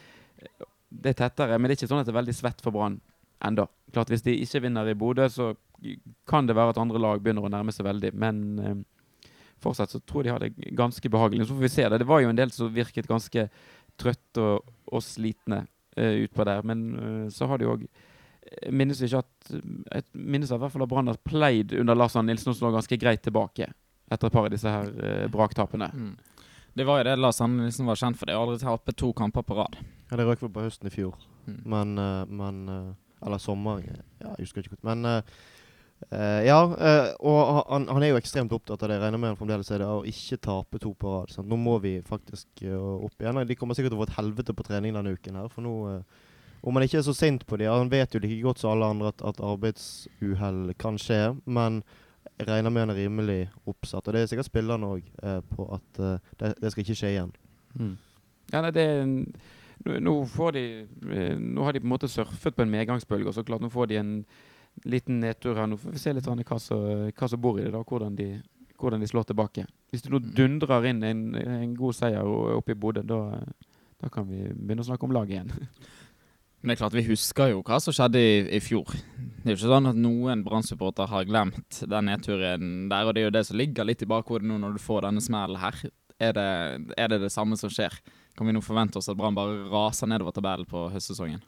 Det 0.88 1.12
er 1.12 1.16
tettere, 1.20 1.58
men 1.58 1.68
det 1.68 1.76
er 1.76 1.82
ikke 1.82 1.92
sånn 1.92 2.00
at 2.00 2.08
det 2.08 2.14
er 2.14 2.22
veldig 2.22 2.36
svett 2.36 2.62
for 2.64 2.72
Brann 2.76 3.02
enda. 3.44 3.68
Klart 3.94 4.10
Hvis 4.10 4.24
de 4.26 4.36
ikke 4.44 4.64
vinner 4.64 4.88
i 4.88 4.96
Bodø, 4.98 5.28
så 5.30 5.52
kan 6.28 6.48
det 6.48 6.56
være 6.56 6.74
at 6.74 6.80
andre 6.82 7.02
lag 7.02 7.22
begynner 7.22 7.46
å 7.46 7.52
nærme 7.52 7.74
seg 7.76 7.86
veldig. 7.86 8.14
Men 8.16 8.40
eh, 8.64 8.78
fortsatt 9.64 9.94
så 9.94 10.02
tror 10.02 10.24
jeg 10.24 10.28
de 10.28 10.34
har 10.36 10.44
det 10.44 10.76
ganske 10.78 11.10
behagelig. 11.10 11.48
Så 11.48 11.56
får 11.56 11.66
vi 11.66 11.74
se. 11.74 11.88
det. 11.90 12.02
Det 12.04 12.10
var 12.10 12.22
jo 12.24 12.30
en 12.30 12.40
del 12.40 12.54
som 12.54 12.74
virket 12.74 13.10
ganske 13.10 13.48
trøtte 13.98 14.44
og, 14.44 14.70
og 14.92 15.04
slitne 15.04 15.64
uh, 15.98 16.16
utpå 16.26 16.46
der. 16.48 16.64
Men 16.68 16.86
uh, 16.98 17.26
så 17.34 17.50
har 17.50 17.62
de 17.62 17.72
òg 17.72 17.88
Minnes 18.72 19.02
vi 19.02 19.10
ikke 19.10 19.20
at 19.20 19.50
Jeg 19.52 20.04
minnes 20.16 20.48
i 20.48 20.56
hvert 20.56 20.72
fall 20.72 20.86
at 20.86 20.88
Brann 20.88 21.10
har 21.12 21.18
pleid 21.20 21.74
under 21.76 21.98
Lars 21.98 22.16
Arne 22.16 22.32
Nilsen 22.32 22.54
å 22.54 22.56
slå 22.56 22.70
ganske 22.72 22.96
greit 22.96 23.20
tilbake 23.26 23.68
etter 24.08 24.30
et 24.30 24.36
par 24.38 24.46
av 24.48 24.54
disse 24.54 24.72
her 24.72 24.88
uh, 24.88 25.26
braktapene. 25.28 25.90
Mm. 25.92 26.14
Det 26.80 26.86
var 26.88 27.02
jo 27.02 27.08
det 27.10 27.18
Lars 27.20 27.42
Arne 27.44 27.66
Nilsen 27.66 27.90
var 27.90 28.00
kjent 28.00 28.16
for. 28.16 28.30
Det 28.30 28.38
har 28.38 28.46
aldri 28.46 28.62
tapt 28.62 28.96
to 28.96 29.12
kamper 29.18 29.44
på 29.44 29.58
rad. 29.58 29.76
Ja, 30.08 30.16
det 30.16 30.30
røk 30.30 30.46
vel 30.46 30.54
på 30.56 30.64
høsten 30.64 30.88
i 30.88 30.94
fjor. 30.94 31.18
Mm. 31.44 31.60
Men, 31.74 31.94
uh, 32.00 32.24
men 32.28 32.64
eh, 32.72 33.26
Eller 33.26 33.42
sommeren. 33.42 34.00
Ja, 34.22 34.36
jeg 34.38 34.46
husker 34.46 34.64
ikke 34.64 34.78
godt. 34.78 34.88
Men 34.88 35.24
eh, 36.12 36.46
ja. 36.48 36.58
uh, 36.64 37.10
og 37.20 37.64
han, 37.72 37.88
han 37.90 38.04
er 38.04 38.12
jo 38.12 38.20
ekstremt 38.20 38.54
opptatt 38.56 38.84
av 38.84 38.90
det. 38.90 38.98
Jeg 38.98 39.04
regner 39.06 39.22
med 39.22 39.34
han 39.34 39.40
fremdeles 39.40 39.72
er 39.74 39.84
det, 39.84 39.90
å 39.90 40.06
ikke 40.08 40.40
tape 40.48 40.82
to 40.84 40.94
på 40.98 41.14
rad. 41.14 41.36
Nå 41.46 41.60
må 41.60 41.78
vi 41.84 41.98
faktisk 42.06 42.64
uh, 42.66 43.04
opp 43.08 43.22
igjen. 43.22 43.42
De 43.50 43.58
kommer 43.60 43.78
sikkert 43.78 43.96
til 43.96 44.00
å 44.00 44.04
få 44.04 44.10
et 44.10 44.18
helvete 44.20 44.56
på 44.58 44.66
trening 44.68 44.98
denne 44.98 45.16
uken 45.18 45.40
her. 45.42 45.52
For 45.54 45.66
nå 45.66 45.76
Om 46.68 46.76
han 46.76 46.88
ikke 46.88 46.98
er 47.00 47.06
så 47.06 47.14
sint 47.14 47.46
på 47.46 47.58
dem 47.62 47.70
Han 47.70 47.92
vet 47.92 48.16
jo 48.16 48.20
like 48.20 48.42
godt 48.42 48.60
som 48.60 48.72
alle 48.72 48.88
andre 48.90 49.12
at, 49.14 49.22
at 49.22 49.44
arbeidsuhell 49.46 50.74
kan 50.82 50.98
skje. 51.02 51.36
Men 51.46 51.84
jeg 52.38 52.48
regner 52.50 52.74
med 52.74 52.88
han 52.88 52.96
er 52.96 53.04
rimelig 53.04 53.42
oppsatt. 53.66 54.08
Og 54.08 54.14
det 54.14 54.24
er 54.24 54.32
sikkert 54.32 54.50
spillerne 54.50 54.90
òg 54.98 55.06
på 55.54 55.70
at 55.78 56.02
det, 56.42 56.56
det 56.62 56.74
skal 56.74 56.84
ikke 56.84 56.98
skje 56.98 57.14
igjen. 57.14 57.32
Mm. 57.78 57.94
Ja, 58.52 58.64
nei, 58.64 58.74
det 58.74 58.88
nå, 59.86 60.26
får 60.26 60.52
de 60.52 60.66
Nå 61.40 61.64
har 61.64 61.74
de 61.74 61.82
på 61.82 61.86
en 61.86 61.94
måte 61.94 62.10
surfet 62.12 62.56
på 62.56 62.66
en 62.66 62.72
medgangsbølge, 62.72 63.30
og 63.30 63.36
så 63.36 63.46
klart 63.46 63.64
nå 63.64 63.70
får 63.72 63.92
de 63.92 64.00
en 64.02 64.14
liten 64.86 65.22
nedtur 65.24 65.58
her. 65.58 65.68
Nå 65.70 65.80
får 65.82 65.96
vi 65.96 66.02
se 66.02 66.14
litt 66.14 66.28
hva 66.28 66.60
som 66.60 67.42
bor 67.42 67.60
i 67.60 67.66
det, 67.66 67.74
da, 67.74 67.84
hvordan 67.84 68.18
de, 68.18 68.30
hvordan 68.78 69.02
de 69.02 69.10
slår 69.10 69.30
tilbake. 69.30 69.66
Hvis 69.92 70.04
du 70.06 70.12
nå 70.14 70.22
dundrer 70.22 70.90
inn 70.90 71.04
en, 71.08 71.24
en 71.38 71.78
god 71.78 71.98
seier 71.98 72.28
oppe 72.58 72.76
i 72.76 72.80
Bodø, 72.80 73.06
da, 73.08 73.40
da 74.02 74.12
kan 74.14 74.28
vi 74.30 74.44
begynne 74.52 74.84
å 74.86 74.90
snakke 74.90 75.08
om 75.08 75.16
laget 75.16 75.38
igjen. 75.38 75.56
Men 76.62 76.72
det 76.72 76.78
er 76.78 76.82
klart, 76.82 76.96
vi 76.98 77.06
husker 77.06 77.52
jo 77.52 77.62
hva 77.66 77.78
som 77.80 77.94
skjedde 77.94 78.20
i, 78.20 78.38
i 78.58 78.60
fjor. 78.64 78.90
Det 78.90 79.46
er 79.46 79.54
jo 79.54 79.60
ikke 79.60 79.70
sånn 79.70 79.92
at 79.92 80.00
noen 80.02 80.42
Brann-supportere 80.44 81.12
har 81.12 81.28
glemt 81.30 81.82
den 81.86 82.10
nedturen 82.10 82.72
der, 82.92 83.06
og 83.06 83.14
det 83.14 83.22
er 83.22 83.28
jo 83.28 83.36
det 83.36 83.44
som 83.48 83.60
ligger 83.62 83.86
litt 83.88 84.02
i 84.04 84.10
bakhodet 84.10 84.50
nå 84.50 84.58
når 84.64 84.76
du 84.76 84.82
får 84.82 85.06
denne 85.06 85.22
smellen 85.24 85.62
her. 85.62 85.78
Er 86.18 86.34
det, 86.34 86.48
er 86.98 87.14
det 87.14 87.22
det 87.22 87.30
samme 87.32 87.56
som 87.62 87.70
skjer? 87.70 87.94
Kan 88.38 88.50
vi 88.50 88.56
nå 88.58 88.64
forvente 88.66 88.98
oss 88.98 89.10
at 89.10 89.18
Brann 89.18 89.38
bare 89.38 89.68
raser 89.70 90.10
nedover 90.10 90.34
tabellen 90.34 90.66
på 90.70 90.88
høstsesongen? 90.94 91.46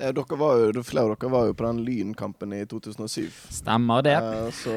Ja, 0.00 0.12
dere 0.16 0.38
var 0.40 0.58
jo, 0.58 0.82
flere 0.86 1.12
av 1.12 1.16
dere 1.18 1.32
var 1.32 1.48
jo 1.50 1.56
på 1.56 1.66
den 1.66 1.82
Lynkampen 1.84 2.54
i 2.56 2.62
2007. 2.66 3.26
Stemmer 3.52 4.04
det? 4.06 4.16
Eh, 4.16 4.48
så 4.56 4.74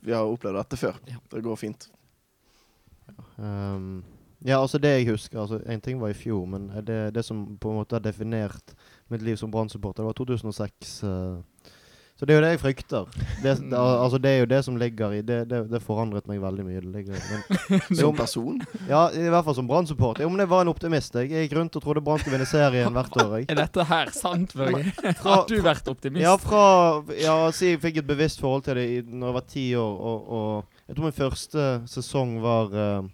vi 0.00 0.12
har 0.12 0.28
opplevd 0.28 0.60
dette 0.60 0.78
før. 0.80 1.00
Det 1.30 1.42
går 1.44 1.60
fint. 1.60 1.88
Um, 3.36 4.02
ja, 4.44 4.58
altså 4.60 4.78
det 4.80 4.90
jeg 4.92 5.06
husker 5.10 5.40
altså 5.40 5.58
En 5.68 5.80
ting 5.80 5.98
var 6.00 6.12
i 6.12 6.16
fjor, 6.16 6.44
men 6.48 6.68
det, 6.84 6.98
det 7.16 7.24
som 7.24 7.42
på 7.60 7.72
en 7.72 7.80
måte 7.80 7.96
har 7.96 8.04
definert 8.04 8.74
mitt 9.12 9.24
liv 9.24 9.36
som 9.36 9.50
det 9.50 10.04
var 10.04 10.16
2006. 10.16 11.02
eh, 11.04 11.70
så 12.20 12.26
det 12.28 12.34
er 12.34 12.36
jo 12.36 12.42
det 12.44 12.48
jeg 12.52 12.60
frykter. 12.60 13.06
Det, 13.40 13.52
det, 13.70 13.76
altså 13.80 14.18
det 14.20 14.30
er 14.30 14.42
jo 14.42 14.48
det 14.50 14.58
som 14.66 14.74
ligger 14.76 15.14
i 15.16 15.20
Det, 15.24 15.38
det, 15.48 15.60
det 15.70 15.78
forandret 15.80 16.26
meg 16.28 16.42
veldig 16.42 16.66
mye. 16.66 16.82
Det 16.84 16.90
ligger, 16.92 17.22
men, 17.30 17.80
Som 17.96 18.18
person. 18.18 18.58
ja, 18.90 19.06
I 19.08 19.30
hvert 19.32 19.46
fall 19.46 19.56
som 19.56 19.70
Brann-supporter. 19.70 20.26
Jo, 20.26 20.28
men 20.28 20.44
jeg 20.44 20.50
var 20.50 20.66
en 20.66 20.72
optimist. 20.74 21.16
Jeg 21.16 21.30
Jeg 21.32 21.48
gikk 21.48 21.56
rundt 21.56 21.78
og 21.80 21.84
trodde 21.86 22.02
Brann 22.04 22.20
skulle 22.20 22.36
vinne 22.36 22.48
serien 22.50 22.92
hvert 22.92 23.16
år. 23.24 23.38
Jeg. 23.38 23.48
Er 23.54 23.60
dette 23.62 23.88
her 23.88 24.12
sant, 24.12 24.52
Børge? 24.52 24.92
Har 25.22 25.46
du 25.48 25.56
vært 25.64 25.88
optimist? 25.88 26.26
Ja, 26.26 26.36
fra 26.36 26.66
Ja, 27.16 27.38
si 27.56 27.72
jeg 27.72 27.80
fikk 27.80 28.02
et 28.02 28.12
bevisst 28.12 28.44
forhold 28.44 28.68
til 28.68 28.76
det 28.76 28.84
i, 28.84 29.00
når 29.00 29.32
jeg 29.32 29.38
var 29.38 29.48
ti 29.56 29.66
år, 29.80 29.96
og, 30.12 30.28
og 30.28 30.86
jeg 30.90 30.98
tror 30.98 31.08
min 31.08 31.18
første 31.22 31.66
sesong 31.88 32.36
var 32.44 32.76
uh, 32.76 33.10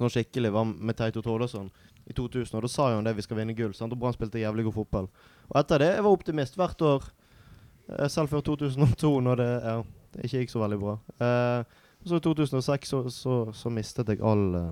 sånn 0.00 0.16
skikkelig 0.16 0.56
var 0.56 0.64
med 0.72 0.96
Teito 0.96 1.20
Tordesson 1.20 1.68
i 2.08 2.16
2000, 2.16 2.56
og 2.56 2.64
da 2.64 2.72
sa 2.72 2.88
jo 2.88 3.02
han 3.02 3.04
det, 3.04 3.18
vi 3.20 3.28
skal 3.28 3.44
vinne 3.44 3.54
gull, 3.58 3.76
sant? 3.76 3.92
og 3.92 4.00
Brann 4.00 4.16
spilte 4.16 4.40
jævlig 4.40 4.64
god 4.70 4.80
fotball. 4.80 5.10
Og 5.52 5.60
etter 5.60 5.84
det, 5.84 5.92
jeg 5.98 6.06
var 6.08 6.16
optimist 6.16 6.56
hvert 6.56 6.88
år, 6.88 7.10
selv 8.08 8.28
før 8.32 8.40
2002, 8.46 9.20
når 9.26 9.36
det, 9.40 9.48
ja, 9.64 9.76
det 10.14 10.24
ikke 10.28 10.42
gikk 10.44 10.52
så 10.54 10.62
veldig 10.62 10.78
bra. 10.82 10.98
Eh, 11.20 11.64
så 12.06 12.16
i 12.16 12.20
2006 12.24 12.88
så, 12.94 13.00
så, 13.12 13.38
så 13.54 13.70
mistet 13.72 14.08
jeg 14.08 14.20
all, 14.24 14.44
eh, 14.54 14.70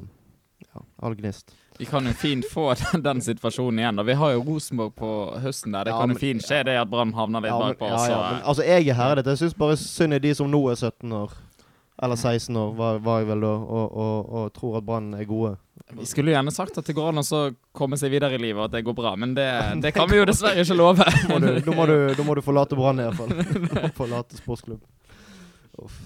ja, 0.69 0.83
all 1.07 1.15
gnist. 1.19 1.53
Vi 1.79 1.87
kan 1.87 2.07
jo 2.09 2.13
fint 2.19 2.47
få 2.51 2.73
den, 2.81 3.03
den 3.05 3.21
situasjonen 3.23 3.79
igjen. 3.83 3.97
da. 4.01 4.03
Vi 4.09 4.17
har 4.19 4.33
jo 4.35 4.45
Rosenborg 4.49 4.95
på 4.99 5.11
høsten 5.45 5.73
der. 5.77 5.85
Det 5.87 5.93
Ja, 5.95 6.01
kan 6.01 6.15
jo 6.15 6.19
fint 6.19 6.43
skje 6.47 6.63
det 6.67 6.79
at 6.81 6.89
Brann 6.91 7.13
havner 7.15 7.45
litt 7.45 7.53
Ja, 7.53 7.59
bakpå. 7.69 7.87
ja, 7.93 8.01
ja, 8.11 8.23
men, 8.33 8.41
altså, 8.45 8.65
jeg 8.67 8.89
er 8.89 8.99
herdet. 8.99 9.27
Jeg 9.35 9.39
syns 9.45 9.55
bare 9.59 9.77
synd 9.79 10.15
i 10.19 10.23
de 10.25 10.35
som 10.35 10.51
nå 10.51 10.63
er 10.73 10.75
17 10.81 11.13
år. 11.13 11.37
Eller 12.03 12.17
16 12.17 12.57
år, 12.57 12.75
var, 12.79 12.99
var 13.03 13.23
jeg 13.23 13.27
vel 13.33 13.41
da, 13.43 13.55
og, 13.79 13.97
og, 14.05 14.29
og 14.39 14.53
tror 14.55 14.77
at 14.79 14.85
Brann 14.87 15.09
er 15.19 15.25
gode. 15.27 15.57
Vi 15.99 16.07
skulle 16.07 16.31
gjerne 16.35 16.53
sagt 16.55 16.77
at 16.79 16.87
det 16.87 16.95
går 16.95 17.09
an 17.11 17.23
å 17.23 17.41
komme 17.75 17.99
seg 17.99 18.13
videre 18.13 18.37
i 18.37 18.43
livet, 18.43 18.61
og 18.61 18.69
at 18.69 18.77
det 18.77 18.85
går 18.87 18.95
bra, 18.99 19.15
men 19.19 19.33
det, 19.35 19.49
det 19.83 19.95
kan 19.97 20.07
vi 20.11 20.21
jo 20.21 20.27
dessverre 20.29 20.63
ikke 20.63 20.77
love. 20.79 21.07
Da 21.09 21.33
Må 21.33 21.41
du, 21.43 21.49
da, 21.67 21.75
må 21.75 21.89
du, 21.91 21.97
da 22.15 22.27
må 22.29 22.37
du 22.39 22.43
forlate 22.45 22.79
Brann, 22.79 23.03
iallfall. 23.03 23.35
forlate 23.99 24.39
sportsklubb. 24.39 24.85
Uff. 25.83 25.99